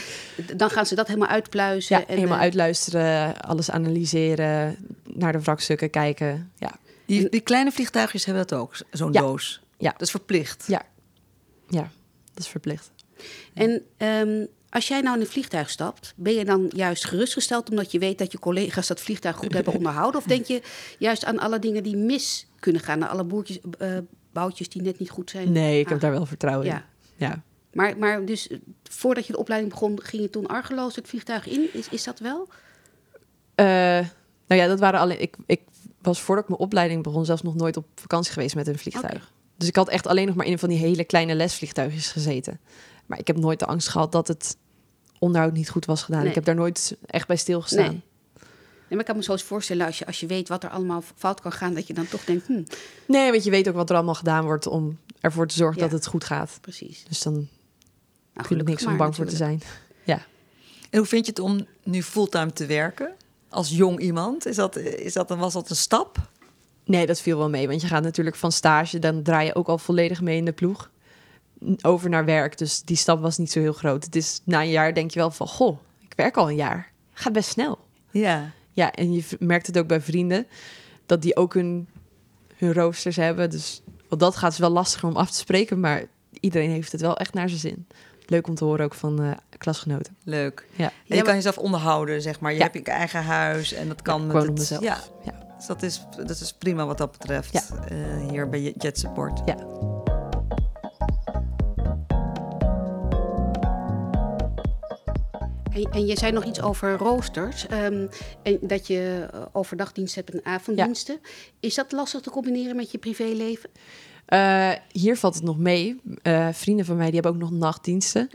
[0.55, 1.95] dan gaan ze dat helemaal uitpluizen.
[1.97, 6.51] Ja, en, helemaal eh, uitluisteren, alles analyseren, naar de wrakstukken kijken.
[6.57, 6.71] Ja,
[7.05, 9.21] Die, die kleine vliegtuigjes hebben dat ook, zo'n Ja.
[9.21, 9.61] doos.
[9.77, 9.91] Ja.
[9.91, 10.63] Dat is verplicht.
[10.67, 10.81] Ja.
[11.69, 11.89] ja
[12.33, 12.91] dat is verplicht.
[13.53, 17.91] En ehm, als jij nou in een vliegtuig stapt, ben je dan juist gerustgesteld omdat
[17.91, 20.19] je weet dat je collega's dat vliegtuig goed hebben onderhouden?
[20.19, 20.61] Of denk je
[20.97, 23.97] juist aan alle dingen die mis kunnen gaan, aan alle boertjes, eh,
[24.33, 25.51] boutjes die net niet goed zijn?
[25.51, 26.83] Nee, ik heb Ah, daar wel vertrouwen Ja, in.
[27.27, 27.43] Ja.
[27.73, 28.49] maar, maar dus
[28.83, 31.69] voordat je de opleiding begon, ging je toen argeloos het vliegtuig in?
[31.73, 32.47] Is, is dat wel?
[33.55, 33.65] Eh,
[34.47, 35.21] nou ja, dat waren alleen...
[35.21, 35.61] Ik, ik
[36.01, 39.31] was voordat ik mijn opleiding begon zelfs nog nooit op vakantie geweest met een vliegtuig.
[39.57, 42.59] Dus ik had echt alleen nog maar in een van die hele kleine lesvliegtuigjes gezeten.
[43.11, 44.57] Maar ik heb nooit de angst gehad dat het
[45.19, 46.19] onderhoud niet goed was gedaan.
[46.19, 46.29] Nee.
[46.29, 47.81] Ik heb daar nooit echt bij stilgestaan.
[47.85, 47.89] Nee.
[47.91, 50.69] Nee, maar ik kan me zo eens voorstellen, als je, als je weet wat er
[50.69, 52.63] allemaal fout kan gaan, dat je dan toch denkt, hm,
[53.07, 55.87] Nee, want je weet ook wat er allemaal gedaan wordt om ervoor te zorgen Ja.
[55.87, 56.57] dat het goed gaat.
[56.61, 57.03] precies.
[57.07, 57.33] Dus dan
[58.33, 59.61] Nou, vind ik niks om bang voor te zijn.
[60.89, 63.11] En hoe vind je het om nu fulltime te werken?
[63.49, 64.45] Als jong iemand?
[64.45, 66.17] Is dat, is dat, was dat een stap?
[66.85, 67.67] Nee, dat viel wel mee.
[67.67, 70.51] Want je gaat natuurlijk van stage, dan draai je ook al volledig mee in de
[70.51, 70.90] ploeg.
[71.81, 72.57] Over naar werk.
[72.57, 74.03] Dus die stap was niet zo heel groot.
[74.05, 76.91] Het is na een jaar denk je wel van, goh, ik werk al een jaar.
[77.13, 77.79] Gaat best snel.
[78.11, 78.51] Ja.
[78.71, 80.47] Ja, en je merkt het ook bij vrienden,
[81.05, 81.87] dat die ook hun,
[82.57, 83.49] hun roosters hebben.
[83.49, 86.03] Dus wat dat gaat is wel lastiger om af te spreken, maar
[86.39, 87.87] iedereen heeft het wel echt naar zijn zin.
[88.25, 90.15] Leuk om te horen ook van eh, klasgenoten.
[90.23, 90.65] Leuk.
[90.75, 92.51] Ja, En Ja, je kan jezelf onderhouden, zeg maar.
[92.51, 92.63] Je Ja.
[92.63, 94.83] hebt je eigen huis en dat kan Ja, met het, mezelf.
[94.83, 95.47] Ja, Ja.
[95.57, 97.51] dus dat is, dat is prima wat dat betreft.
[97.53, 97.61] Ja.
[97.87, 99.41] eh, hier bij Jet Support.
[99.45, 99.55] Ja.
[105.73, 107.67] En, en je zei nog iets over roosters.
[107.67, 108.07] ehm,
[108.43, 111.19] en dat je eh, overdagdiensten hebt en avonddiensten.
[111.59, 113.69] Is dat lastig te combineren met je privéleven?
[114.25, 116.01] Eh, hier valt het nog mee.
[116.21, 118.29] Eh, vrienden van mij die hebben ook nog nachtdiensten.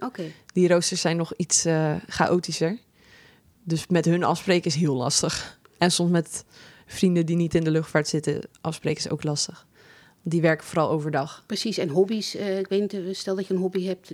[0.52, 1.66] Die roosters zijn nog iets
[2.06, 2.78] chaotischer.
[3.62, 5.58] Dus met hun afspreken is heel lastig.
[5.78, 6.44] En soms met
[6.86, 9.66] vrienden die niet in de luchtvaart zitten, afspreken is ook lastig.
[10.28, 11.42] Die werken vooral overdag.
[11.46, 12.34] Precies, en hobby's.
[12.34, 14.12] eh, ik weet niet, eh, stel dat je een hobby hebt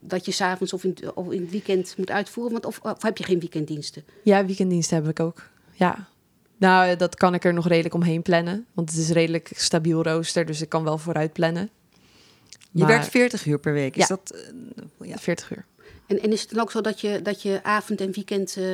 [0.00, 2.52] dat je s'avonds of, in het- of in het weekend moet uitvoeren.
[2.52, 4.04] Want, of, of heb je geen weekenddiensten?
[4.22, 5.48] Ja, weekenddiensten heb ik ook.
[5.72, 6.08] Ja.
[6.56, 8.66] Nou, eh, dat kan ik er nog redelijk omheen plannen.
[8.72, 11.70] Want het is redelijk stabiel rooster, dus ik kan wel vooruit plannen.
[12.70, 13.96] Je Maar- werkt 40 uur per week.
[13.96, 14.16] Is Ja.
[14.16, 14.44] dat...
[15.00, 15.16] ja.
[15.16, 15.64] 40 uur.
[16.10, 18.64] En, en is het dan ook zo dat je, dat je avond en weekend, eh,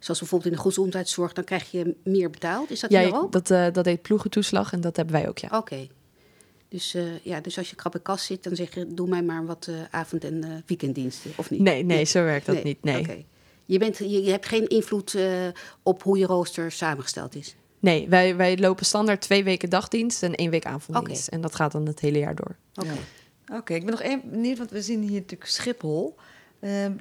[0.00, 2.70] zoals bijvoorbeeld in de gezondheidszorg, dan krijg je meer betaald?
[2.70, 3.32] Is dat Ja, hier ook?
[3.32, 5.48] dat, eh, dat heet ploegentoeslag en dat hebben wij ook, ja.
[5.52, 5.86] Oké.
[6.68, 9.22] Dus, eh, ja, dus als je krap in kast zit, dan zeg je, doe mij
[9.22, 11.60] maar wat eh, avond- en eh, weekenddiensten, of niet?
[11.60, 12.82] Nee, nee, zo werkt dat niet.
[12.84, 13.00] Nee.
[13.00, 13.24] Oké.
[13.64, 15.32] Je, bent, je, je hebt geen invloed eh,
[15.82, 17.56] op hoe je rooster samengesteld is?
[17.78, 21.28] Nee, wij, wij lopen standaard twee weken dagdienst en één week avonddienst.
[21.28, 22.56] En dat gaat dan het hele jaar door.
[22.74, 22.86] Oké.
[23.48, 23.56] Ja.
[23.58, 26.16] Oké, ik ben nog één benieuwd, want we zien hier natuurlijk Schiphol.
[26.60, 26.92] Ehm,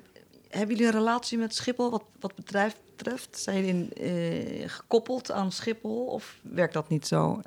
[0.50, 3.40] hebben jullie een relatie met Schiphol wat, wat bedrijf betreft?
[3.40, 7.42] Zijn jullie eh, gekoppeld aan Schiphol of werkt dat niet zo?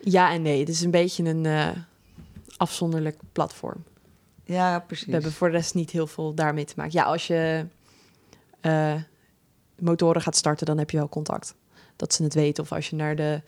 [0.00, 1.70] Ja en nee, het is een beetje een eh,
[2.56, 3.84] afzonderlijk platform.
[4.44, 5.06] Ja, precies.
[5.06, 6.92] We hebben voor de rest niet heel veel daarmee te maken.
[6.92, 7.66] Ja, als je
[8.60, 8.94] eh,
[9.78, 11.54] motoren gaat starten, dan heb je wel contact.
[11.96, 12.62] Dat ze het weten.
[12.62, 13.42] Of als je naar de...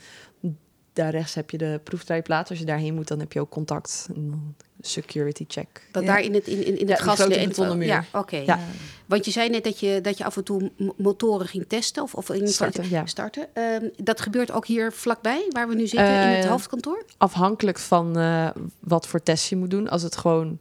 [0.92, 2.50] Daar rechts heb je de proefrijplaats.
[2.50, 4.08] Als je daarheen moet, dan heb je ook contact.
[4.14, 5.88] En dan security check.
[5.92, 6.08] Dat Ja.
[6.08, 6.96] daar in het, in, in, in Ja, het die
[7.38, 7.46] gas...
[7.46, 7.86] betonnen muur.
[7.86, 8.36] Ja, oké.
[8.36, 8.58] Ja.
[9.06, 12.02] Want je zei net dat je, dat je af en toe motoren ging testen.
[12.02, 13.06] Of, of in Starten, ja.
[13.06, 13.54] starten.
[13.54, 17.04] Ehm, dat gebeurt ook hier vlakbij, waar we nu zitten, in het Eh, hoofdkantoor?
[17.18, 18.48] Afhankelijk van eh,
[18.80, 19.88] wat voor test je moet doen.
[19.88, 20.58] Als het gewoon...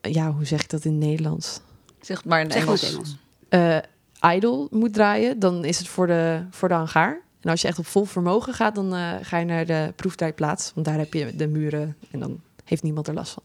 [0.00, 1.60] Ja, hoe zeg ik dat in het Nederlands?
[2.00, 2.82] Zeg maar in Zeg maar Engels.
[2.92, 3.16] in het
[3.50, 3.86] Engels.
[4.20, 7.20] eh idle moet draaien, dan is het voor de, voor de hangaar.
[7.42, 10.72] En als je echt op vol vermogen gaat, dan eh, ga je naar de proeftijdplaats.
[10.74, 13.42] Want daar heb je de muren en dan heeft niemand er last van.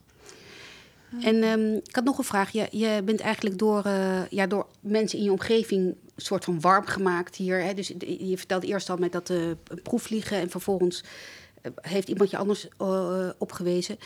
[1.22, 2.52] En ehm, ik had nog een vraag.
[2.52, 6.86] Je, je bent eigenlijk door, eh, ja, door mensen in je omgeving soort van warm
[6.86, 7.64] gemaakt hier.
[7.64, 7.74] Hè?
[7.74, 7.88] Dus
[8.20, 9.38] je vertelde eerst al met dat eh
[9.84, 11.04] proefvliegen en vervolgens
[11.82, 12.68] heeft iemand je anders
[13.38, 13.98] opgewezen.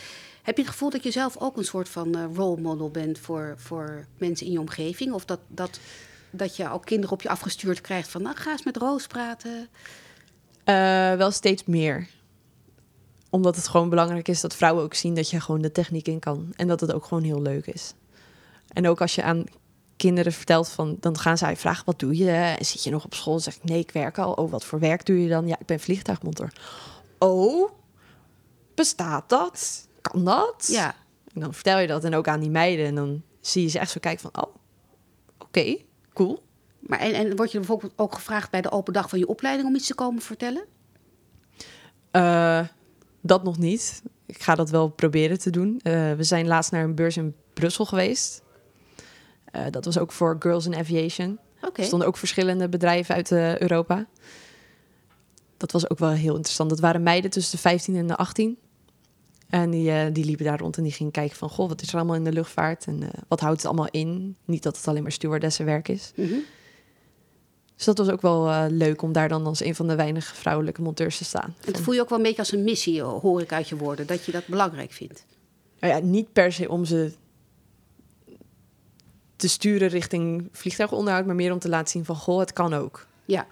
[0.41, 3.19] Heb je het gevoel dat je zelf ook een soort van eh, role model bent
[3.19, 5.13] voor, voor mensen in je omgeving?
[5.13, 5.79] Of dat, dat,
[6.31, 9.69] dat je ook kinderen op je afgestuurd krijgt van nou, ga eens met Roos praten?
[10.63, 12.07] Eh, wel steeds meer.
[13.29, 16.19] Omdat het gewoon belangrijk is dat vrouwen ook zien dat je gewoon de techniek in
[16.19, 16.53] kan.
[16.55, 17.93] En dat het ook gewoon heel leuk is.
[18.67, 19.43] En ook als je aan
[19.95, 20.97] kinderen vertelt van...
[20.99, 22.31] dan gaan zij vragen, wat doe je?
[22.31, 23.33] En zit je nog op school?
[23.33, 24.33] Dan zeg ik, nee, ik werk al.
[24.33, 25.47] Oh, wat voor werk doe je dan?
[25.47, 26.53] Ja, ik ben vliegtuigmonteur.
[27.19, 27.71] Oh,
[28.75, 29.87] bestaat dat?
[30.01, 30.67] Kan dat?
[30.71, 30.95] Ja,
[31.33, 32.85] En dan vertel je dat en ook aan die meiden.
[32.85, 34.43] En dan zie je ze echt zo kijken van...
[34.43, 34.55] oh,
[35.37, 35.77] oké,
[36.13, 36.43] cool.
[36.79, 39.67] maar en, en word je bijvoorbeeld ook gevraagd bij de open dag van je opleiding
[39.67, 40.65] om iets te komen vertellen?
[42.11, 42.67] Eh,
[43.21, 44.01] dat nog niet.
[44.25, 45.79] Ik ga dat wel proberen te doen.
[45.83, 48.43] Eh, we zijn laatst naar een beurs in Brussel geweest.
[49.45, 51.39] Eh, dat was ook voor Girls in Aviation.
[51.75, 54.07] Er stonden ook verschillende bedrijven uit Europa.
[55.57, 56.69] Dat was ook wel heel interessant.
[56.69, 58.57] Dat waren meiden tussen de 15 en de 18.
[59.51, 61.49] En die, eh, die liepen daar rond en die gingen kijken van...
[61.49, 64.35] goh, wat is er allemaal in de luchtvaart en eh, wat houdt het allemaal in?
[64.45, 66.11] Niet dat het alleen maar stewardessenwerk is.
[66.15, 66.33] Mhm.
[67.75, 70.35] Dus dat was ook wel eh, leuk om daar dan als een van de weinige
[70.35, 71.55] vrouwelijke monteurs te staan.
[71.65, 74.07] Het voel je ook wel een beetje als een missie, hoor ik uit je woorden,
[74.07, 75.25] dat je dat belangrijk vindt.
[75.79, 77.11] Nou ja, niet per se om ze
[79.35, 83.07] te sturen richting vliegtuigonderhoud, maar meer om te laten zien van, goh, het kan ook.
[83.25, 83.47] Ja,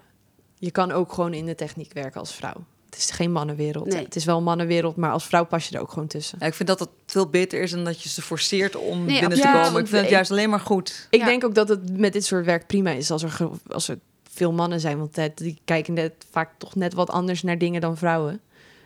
[0.58, 2.64] Je kan ook gewoon in de techniek werken als vrouw.
[2.90, 3.86] Het is geen mannenwereld.
[3.86, 4.04] Nee.
[4.04, 6.38] Het is wel een mannenwereld, maar als vrouw pas je er ook gewoon tussen.
[6.40, 9.20] Ja, ik vind dat het veel beter is dan dat je ze forceert om Nee,
[9.20, 9.80] binnen te komen.
[9.80, 11.06] ik vind het juist alleen maar goed.
[11.10, 11.26] Ik Ja.
[11.26, 13.98] denk ook dat het met dit soort werk prima is als er, als er
[14.32, 14.98] veel mannen zijn.
[14.98, 18.40] Want die kijken net, vaak toch net wat anders naar dingen dan vrouwen.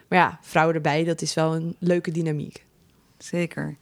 [0.09, 2.64] Maar ja, vrouwen erbij, dat is wel een leuke dynamiek.
[3.19, 3.77] Zeker.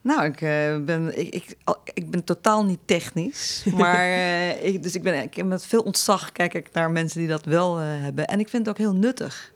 [0.00, 1.56] Nou, ik, eh, ben, ik, ik,
[1.94, 3.64] ik ben totaal niet technisch.
[3.76, 7.28] Maar eh, ik, dus ik ben ik, met veel ontzag kijk ik naar mensen die
[7.28, 8.26] dat wel eh, hebben.
[8.26, 9.52] En ik vind het ook heel nuttig.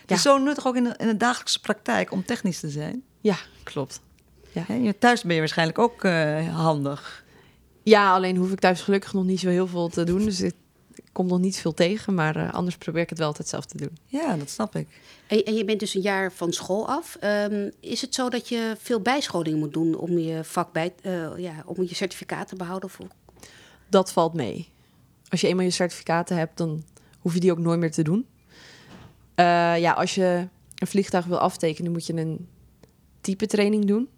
[0.00, 0.30] Het is Ja.
[0.30, 3.02] zo nuttig ook in de, in de dagelijkse praktijk om technisch te zijn.
[3.20, 4.00] Ja, klopt.
[4.52, 6.02] Je- thuis ben je waarschijnlijk ook
[6.52, 7.24] handig.
[7.82, 10.24] Ja, alleen hoef ik thuis gelukkig nog niet zo heel veel te doen.
[10.24, 10.54] Dus het
[11.12, 12.14] komt nog niet veel tegen.
[12.14, 13.98] Maar eh, anders probeer ik het wel altijd zelf te doen.
[14.06, 14.88] Ja, dat snap ik.
[15.26, 17.16] en, en je bent dus een jaar van school af.
[17.20, 21.38] Ehm, is het zo dat je veel bijscholing moet doen om je vak bij, eh,
[21.38, 22.88] ja, om je certificaat te behouden?
[22.88, 22.98] Of,
[23.88, 24.68] Dat valt mee.
[25.28, 26.84] Als je eenmaal je certificaten hebt, dan
[27.18, 28.26] hoef je die ook nooit meer te doen.
[29.34, 32.48] Eh, ja, als je een vliegtuig wil aftekenen, moet je een
[33.20, 34.08] type training doen.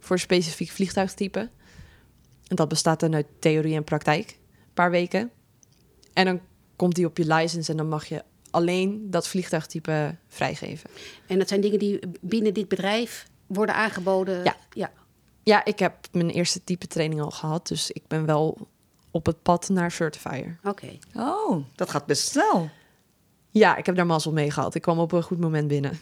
[0.00, 1.50] Voor een specifiek vliegtuigtype.
[2.46, 4.30] En dat bestaat dan uit theorie en praktijk.
[4.30, 5.30] Een paar weken.
[6.14, 6.40] En dan
[6.76, 10.90] komt die op je license en dan mag je alleen dat vliegtuigtype vrijgeven.
[11.26, 14.44] en dat zijn dingen die binnen dit bedrijf worden aangeboden?
[14.44, 14.56] Ja.
[14.72, 14.90] ja.
[15.42, 17.66] Ja, ik heb mijn eerste type training al gehad.
[17.68, 18.68] Dus ik ben wel
[19.10, 20.58] op het pad naar certifier.
[20.64, 20.98] Oké.
[21.14, 22.68] Oh, dat gaat best snel.
[23.50, 24.74] Ja, ik heb daar mazzel mee gehad.
[24.74, 25.98] Ik kwam op een goed moment binnen.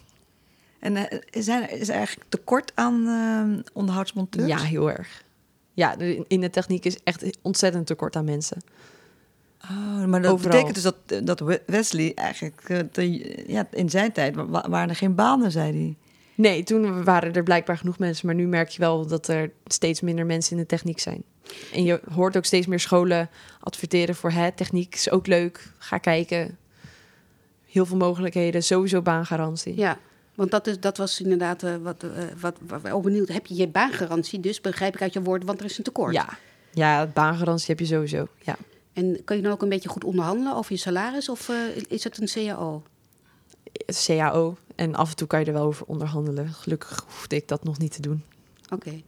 [0.79, 4.47] En eh, zijn, er- is er eigenlijk tekort aan eh, onderhoudsmonteurs?
[4.49, 5.25] Ja, heel erg.
[5.73, 5.97] Ja,
[6.29, 8.63] in de techniek is echt ontzettend tekort aan mensen.
[9.71, 10.51] Oh, maar dat Overal.
[10.53, 12.63] betekent dus dat, dat We- Wesley eigenlijk...
[12.69, 15.97] eh, te- ja, in zijn tijd wa- wa- waren er geen banen, zei hij.
[16.35, 20.01] Nee, toen waren er blijkbaar genoeg mensen, maar nu merk je wel dat er steeds
[20.01, 21.23] minder mensen in de techniek zijn.
[21.73, 25.73] En je hoort ook steeds meer scholen adverteren voor hè, techniek is ook leuk.
[25.79, 26.57] Ga kijken.
[27.67, 29.77] Heel veel mogelijkheden, sowieso baangarantie.
[29.77, 29.99] Ja,
[30.35, 32.09] want dat, is, dat was inderdaad eh, wat, eh,
[32.41, 33.29] wat, wat ook benieuwd.
[33.29, 36.15] Heb je je baangarantie dus, begrijp ik uit je woorden, want er is een tekort.
[36.15, 36.29] ja.
[36.75, 38.27] Ja, baangarantie heb je sowieso.
[38.43, 38.57] Ja.
[38.93, 41.57] En kan je dan ook een beetje goed onderhandelen over je salaris of eh,
[41.89, 42.83] is het een CAO?
[44.07, 44.57] CAO.
[44.75, 46.49] En af en toe kan je er wel over onderhandelen.
[46.49, 48.23] Gelukkig hoefde ik dat nog niet te doen.
[48.73, 49.03] Oké.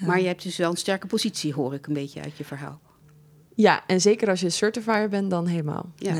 [0.00, 2.80] Maar je hebt dus wel een sterke positie, hoor ik een beetje uit je verhaal.
[3.54, 5.90] Ja, en zeker als je certifier bent, dan helemaal.
[5.96, 6.14] Ja.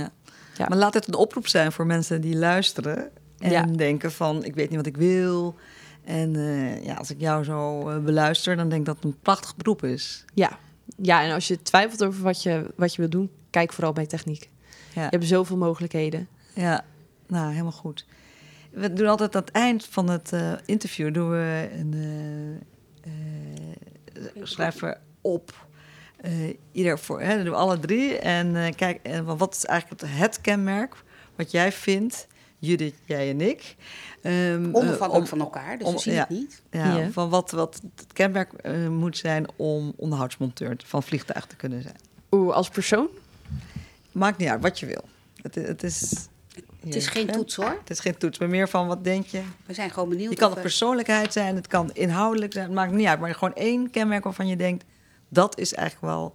[0.57, 0.67] Ja.
[0.69, 3.11] Maar laat het een oproep zijn voor mensen die luisteren...
[3.39, 3.63] en Ja.
[3.63, 5.55] denken van, ik weet niet wat ik wil...
[6.05, 9.17] En eh, ja, als ik jou zo eh, beluister, dan denk ik dat het een
[9.23, 10.25] prachtig beroep is.
[10.35, 10.59] Ja,
[11.03, 14.07] ja, en als je twijfelt over wat je, wat je wil doen, kijk vooral bij
[14.07, 14.51] techniek.
[14.95, 15.03] Ja.
[15.03, 16.29] Je hebt zoveel mogelijkheden.
[16.55, 16.85] Ja,
[17.27, 18.07] nou, helemaal goed.
[18.71, 24.43] We doen altijd aan het eind van het eh, interview doen we een eh, eh,
[24.43, 25.67] schrijven op.
[26.17, 26.33] eh,
[26.73, 28.19] ieder voor, hè, dat doen we alle drie.
[28.19, 30.97] En eh, kijk, en wat is eigenlijk het, het kenmerk
[31.37, 32.27] wat jij vindt,
[32.59, 33.77] Judith, jij en ik?
[34.23, 36.21] Ehm, eh, Onafhankelijk van elkaar, dus om- we zien ja.
[36.21, 36.63] het niet.
[36.71, 37.11] Ja, Ja.
[37.11, 41.97] van wat, wat het kenmerk eh, moet zijn om onderhoudsmonteur van vliegtuig te kunnen zijn.
[42.31, 43.09] Oeh, als persoon?
[44.13, 45.05] Maakt niet uit wat je wil.
[45.43, 46.29] Het, het is.
[46.81, 47.77] Het is geen toets hoor.
[47.81, 49.43] Het is geen toets, maar meer van wat denk je?
[49.67, 50.31] We zijn gewoon benieuwd.
[50.31, 53.21] Je kan een persoonlijkheid zijn, het kan inhoudelijk zijn, het maakt niet uit.
[53.21, 54.85] Maar gewoon één kenmerk waarvan je denkt,
[55.29, 56.33] dat is eigenlijk wel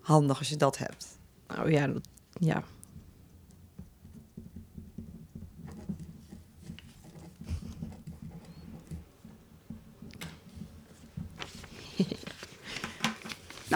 [0.00, 1.06] handig als je dat hebt.
[1.48, 2.62] Nou ja, dat, ja.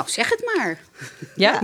[0.01, 0.81] Nou, zeg het maar.
[1.37, 1.61] Ja.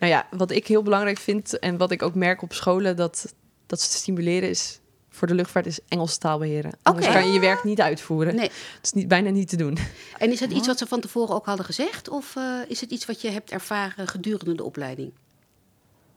[0.00, 3.34] nou ja, wat ik heel belangrijk vind en wat ik ook merk op scholen dat,
[3.66, 6.72] dat ze stimuleren is voor de luchtvaart is Engelse taal beheren.
[6.82, 8.34] Anders kan je je werk niet uitvoeren.
[8.34, 8.50] Nee.
[8.74, 9.78] Het is niet, bijna niet te doen.
[10.18, 12.08] En is het iets wat ze van tevoren ook hadden gezegd?
[12.08, 15.12] Of eh, is het iets wat je hebt ervaren gedurende de opleiding?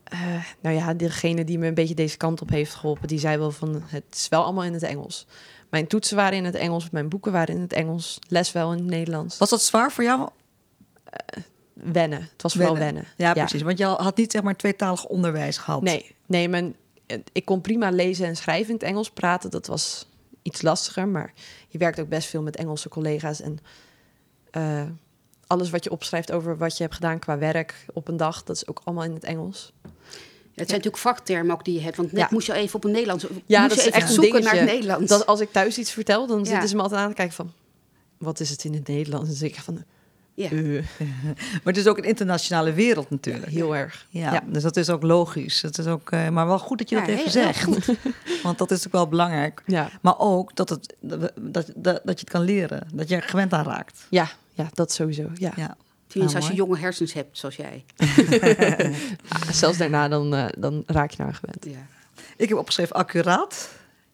[0.03, 0.19] Eh,
[0.59, 3.51] nou ja, degene die me een beetje deze kant op heeft geholpen, die zei wel
[3.51, 5.25] van het is wel allemaal in het Engels.
[5.69, 8.77] Mijn toetsen waren in het Engels, mijn boeken waren in het Engels, les wel in
[8.77, 9.37] het Nederlands.
[9.37, 10.29] Was dat zwaar voor jou?
[11.73, 12.21] Wennen.
[12.31, 13.05] Het was vooral wennen.
[13.17, 13.61] Ja, precies.
[13.61, 15.81] Want je had niet zeg maar tweetalig onderwijs gehad.
[15.81, 16.75] Nee, nee mijn,
[17.31, 19.11] ik kon prima lezen en schrijven in het Engels.
[19.11, 20.07] Praten, dat was
[20.41, 21.07] iets lastiger.
[21.07, 21.33] Maar
[21.67, 23.41] je werkt ook best veel met Engelse collega's.
[23.41, 23.59] En
[24.51, 24.83] eh,
[25.47, 28.43] alles wat je opschrijft over wat je hebt gedaan qua werk op een dag...
[28.43, 29.73] dat is ook allemaal in het Engels.
[29.81, 31.97] Het zijn natuurlijk vaktermen ook die je hebt.
[31.97, 32.27] Want net Ja.
[32.31, 33.25] moest je even op een Nederlands...
[33.45, 34.49] Ja, moest dat je is even echt zoeken dingetje.
[34.49, 35.09] naar het Nederlands.
[35.09, 36.45] Dat als ik thuis iets vertel, dan Ja.
[36.45, 37.51] zitten ze me altijd aan te kijken van...
[38.17, 39.23] wat is het in het Nederlands?
[39.23, 39.83] En dan zeg ik van...
[40.35, 40.49] Ja.
[41.63, 43.45] Maar het is ook een internationale wereld natuurlijk.
[43.51, 44.05] heel erg.
[44.09, 44.43] Ja, Ja.
[44.45, 45.61] dus dat is ook logisch.
[45.61, 47.67] Het is ook, eh, maar wel goed dat je dat Ja, even zegt.
[48.43, 49.63] Want dat is ook wel belangrijk.
[49.65, 49.89] Ja.
[50.01, 52.87] Maar ook dat, het, dat, dat, dat je het kan leren.
[52.93, 54.05] Dat je er gewend aan raakt.
[54.09, 55.29] Ja, ja, dat sowieso.
[55.33, 55.51] Ja.
[55.55, 55.75] Ja.
[56.07, 57.83] Tenminste, Nou, als je jonge hersens hebt, zoals jij.
[59.51, 61.65] Zelfs daarna, dan, eh, dan raak je naar gewend.
[61.65, 61.85] Ja.
[62.37, 63.69] Ik heb opgeschreven accuraat.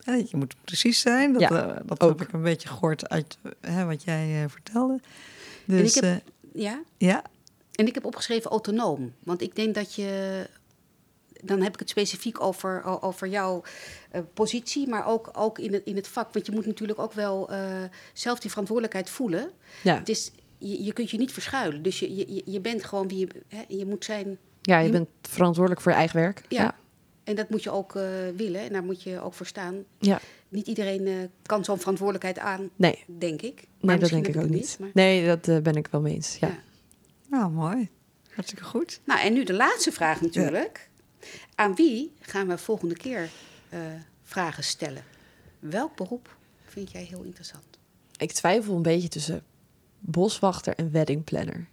[0.06, 1.32] Je moet precies zijn.
[1.34, 5.00] Dat, Ja, eh, dat heb ik een beetje gehoord uit hè, wat jij vertelde.
[5.78, 6.84] Dus ik heb- eh, ja.
[6.98, 7.24] ja,
[7.72, 9.14] En ik heb opgeschreven autonoom.
[9.24, 10.48] Want ik denk dat je...
[11.44, 13.62] Dan heb ik het specifiek over, over jouw
[14.12, 16.34] eh, positie, maar ook, ook in, het, in het vak.
[16.34, 17.62] Want je moet natuurlijk ook wel eh,
[18.14, 19.52] zelf die verantwoordelijkheid voelen.
[19.84, 19.98] Ja.
[19.98, 21.82] Het is, je, je kunt je niet verschuilen.
[21.84, 23.28] Dus je, je, je bent gewoon wie je...
[23.48, 24.38] Hè, je moet zijn...
[24.62, 26.42] ja, je Je- bent verantwoordelijk voor je eigen werk.
[26.50, 26.62] Ja.
[26.64, 26.76] ja.
[27.30, 28.04] En dat moet je ook eh,
[28.36, 28.62] willen.
[28.62, 29.84] En daar moet je ook voor staan.
[30.00, 30.20] Ja.
[30.50, 31.14] Niet iedereen eh,
[31.46, 33.56] kan zo'n verantwoordelijkheid aan, Nee, denk ik.
[33.80, 34.78] Maar nee dat denk ik heb ook niet.
[34.80, 36.38] maar- Nee, dat eh, ben ik wel mee eens.
[36.40, 36.48] Ja.
[36.48, 36.58] Ja.
[37.30, 37.90] nou mooi.
[38.34, 39.00] Hartstikke goed.
[39.04, 40.90] Nou, en nu de laatste vraag natuurlijk.
[41.56, 43.30] Aan wie gaan we volgende keer
[43.70, 43.80] eh,
[44.24, 45.04] vragen stellen?
[45.60, 47.64] Welk beroep vind jij heel interessant?
[48.18, 49.44] Ik twijfel een beetje tussen
[50.00, 51.68] boswachter en weddingplanner.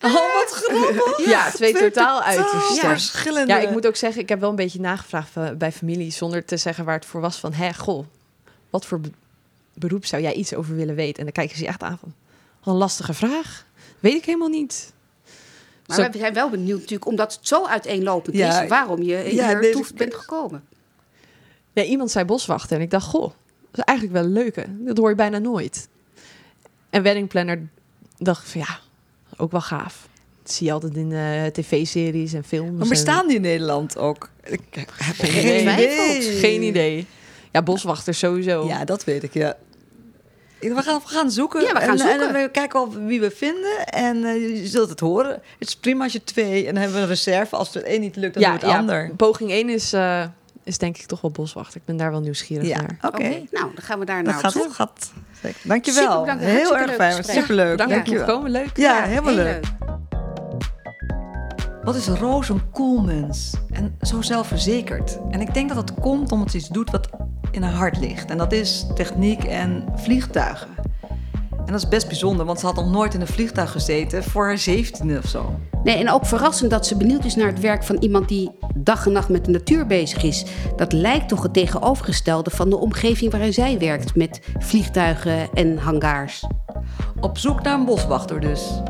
[0.00, 0.29] Oh,
[1.26, 2.74] Ja, twee totaal Totaal uitersten.
[2.74, 2.80] Ja.
[2.80, 3.52] verschillende.
[3.52, 6.10] Ja, ik moet ook zeggen, ik heb wel een beetje nagevraagd bij familie...
[6.10, 7.52] zonder te zeggen waar het voor was van...
[7.52, 8.06] hé, goh,
[8.70, 9.10] wat voor be-
[9.74, 11.18] beroep zou jij iets over willen weten?
[11.18, 12.14] En dan kijken ze je echt aan van...
[12.62, 13.66] wat een lastige vraag.
[14.00, 14.92] Weet ik helemaal niet.
[15.86, 18.68] Maar Zo- we zijn wel benieuwd natuurlijk, omdat het zo uiteenlopend Ja, is...
[18.68, 20.64] waarom je hier ja, toe bent gekomen.
[21.72, 23.30] Ja, iemand zei boswachter en ik dacht, goh,
[23.70, 24.64] dat is eigenlijk wel een leuke.
[24.68, 25.88] Dat hoor je bijna nooit.
[26.90, 27.68] En weddingplanner
[28.16, 28.78] dacht ik van ja,
[29.36, 30.08] ook wel gaaf.
[30.50, 32.70] Dat zie je altijd in eh, tv-series en films.
[32.70, 34.28] Maar en- bestaan die in Nederland ook?
[34.44, 36.22] Ik heb Geen geen idee.
[36.22, 37.06] Geen idee.
[37.52, 38.66] Ja, boswachter sowieso.
[38.66, 39.56] Ja, dat weet ik, ja.
[40.60, 41.60] We gaan, we gaan zoeken.
[41.62, 42.28] Ja, we gaan en, zoeken.
[42.28, 43.86] En we kijken al wie we vinden.
[43.86, 45.30] En eh, je zult het horen.
[45.58, 46.66] Het is prima als je twee...
[46.66, 47.56] En dan hebben we een reserve.
[47.56, 49.10] Als het één niet lukt, dan ja, doen we het ja, ander.
[49.16, 50.24] poging 1 is, eh,
[50.64, 51.76] is denk ik toch wel boswachter.
[51.76, 52.96] Ik ben daar wel nieuwsgierig Ja, naar.
[53.02, 53.16] oké.
[53.16, 55.60] Oké, nou, dan gaan we daar Dat naar gaat, op gaat zeker.
[55.62, 56.02] Dankjewel.
[56.02, 57.40] Superbedankt, Heel hartstikke erg fijn.
[57.40, 57.70] Superleuk.
[57.70, 58.36] Bedankt dat ik mocht Dankjewel.
[58.36, 58.50] komen.
[58.50, 58.76] Leuk.
[58.76, 59.64] Ja, helemaal heel leuk.
[61.82, 65.18] Wat is Roos een cool mens en zo zelfverzekerd?
[65.30, 67.08] En ik denk dat dat komt omdat ze iets doet wat
[67.50, 68.30] in haar hart ligt.
[68.30, 70.68] En dat is techniek en vliegtuigen.
[71.50, 74.44] En dat is best bijzonder, want ze had nog nooit in een vliegtuig gezeten voor
[74.44, 75.54] haar zeventiende of zo.
[75.84, 79.06] Nee, en ook verrassend dat ze benieuwd is naar het werk van iemand die dag
[79.06, 80.44] en nacht met de natuur bezig is.
[80.76, 86.46] Dat lijkt toch het tegenovergestelde van de omgeving waarin zij werkt met vliegtuigen en hangars.
[87.20, 88.80] Op zoek naar een boswachter dus.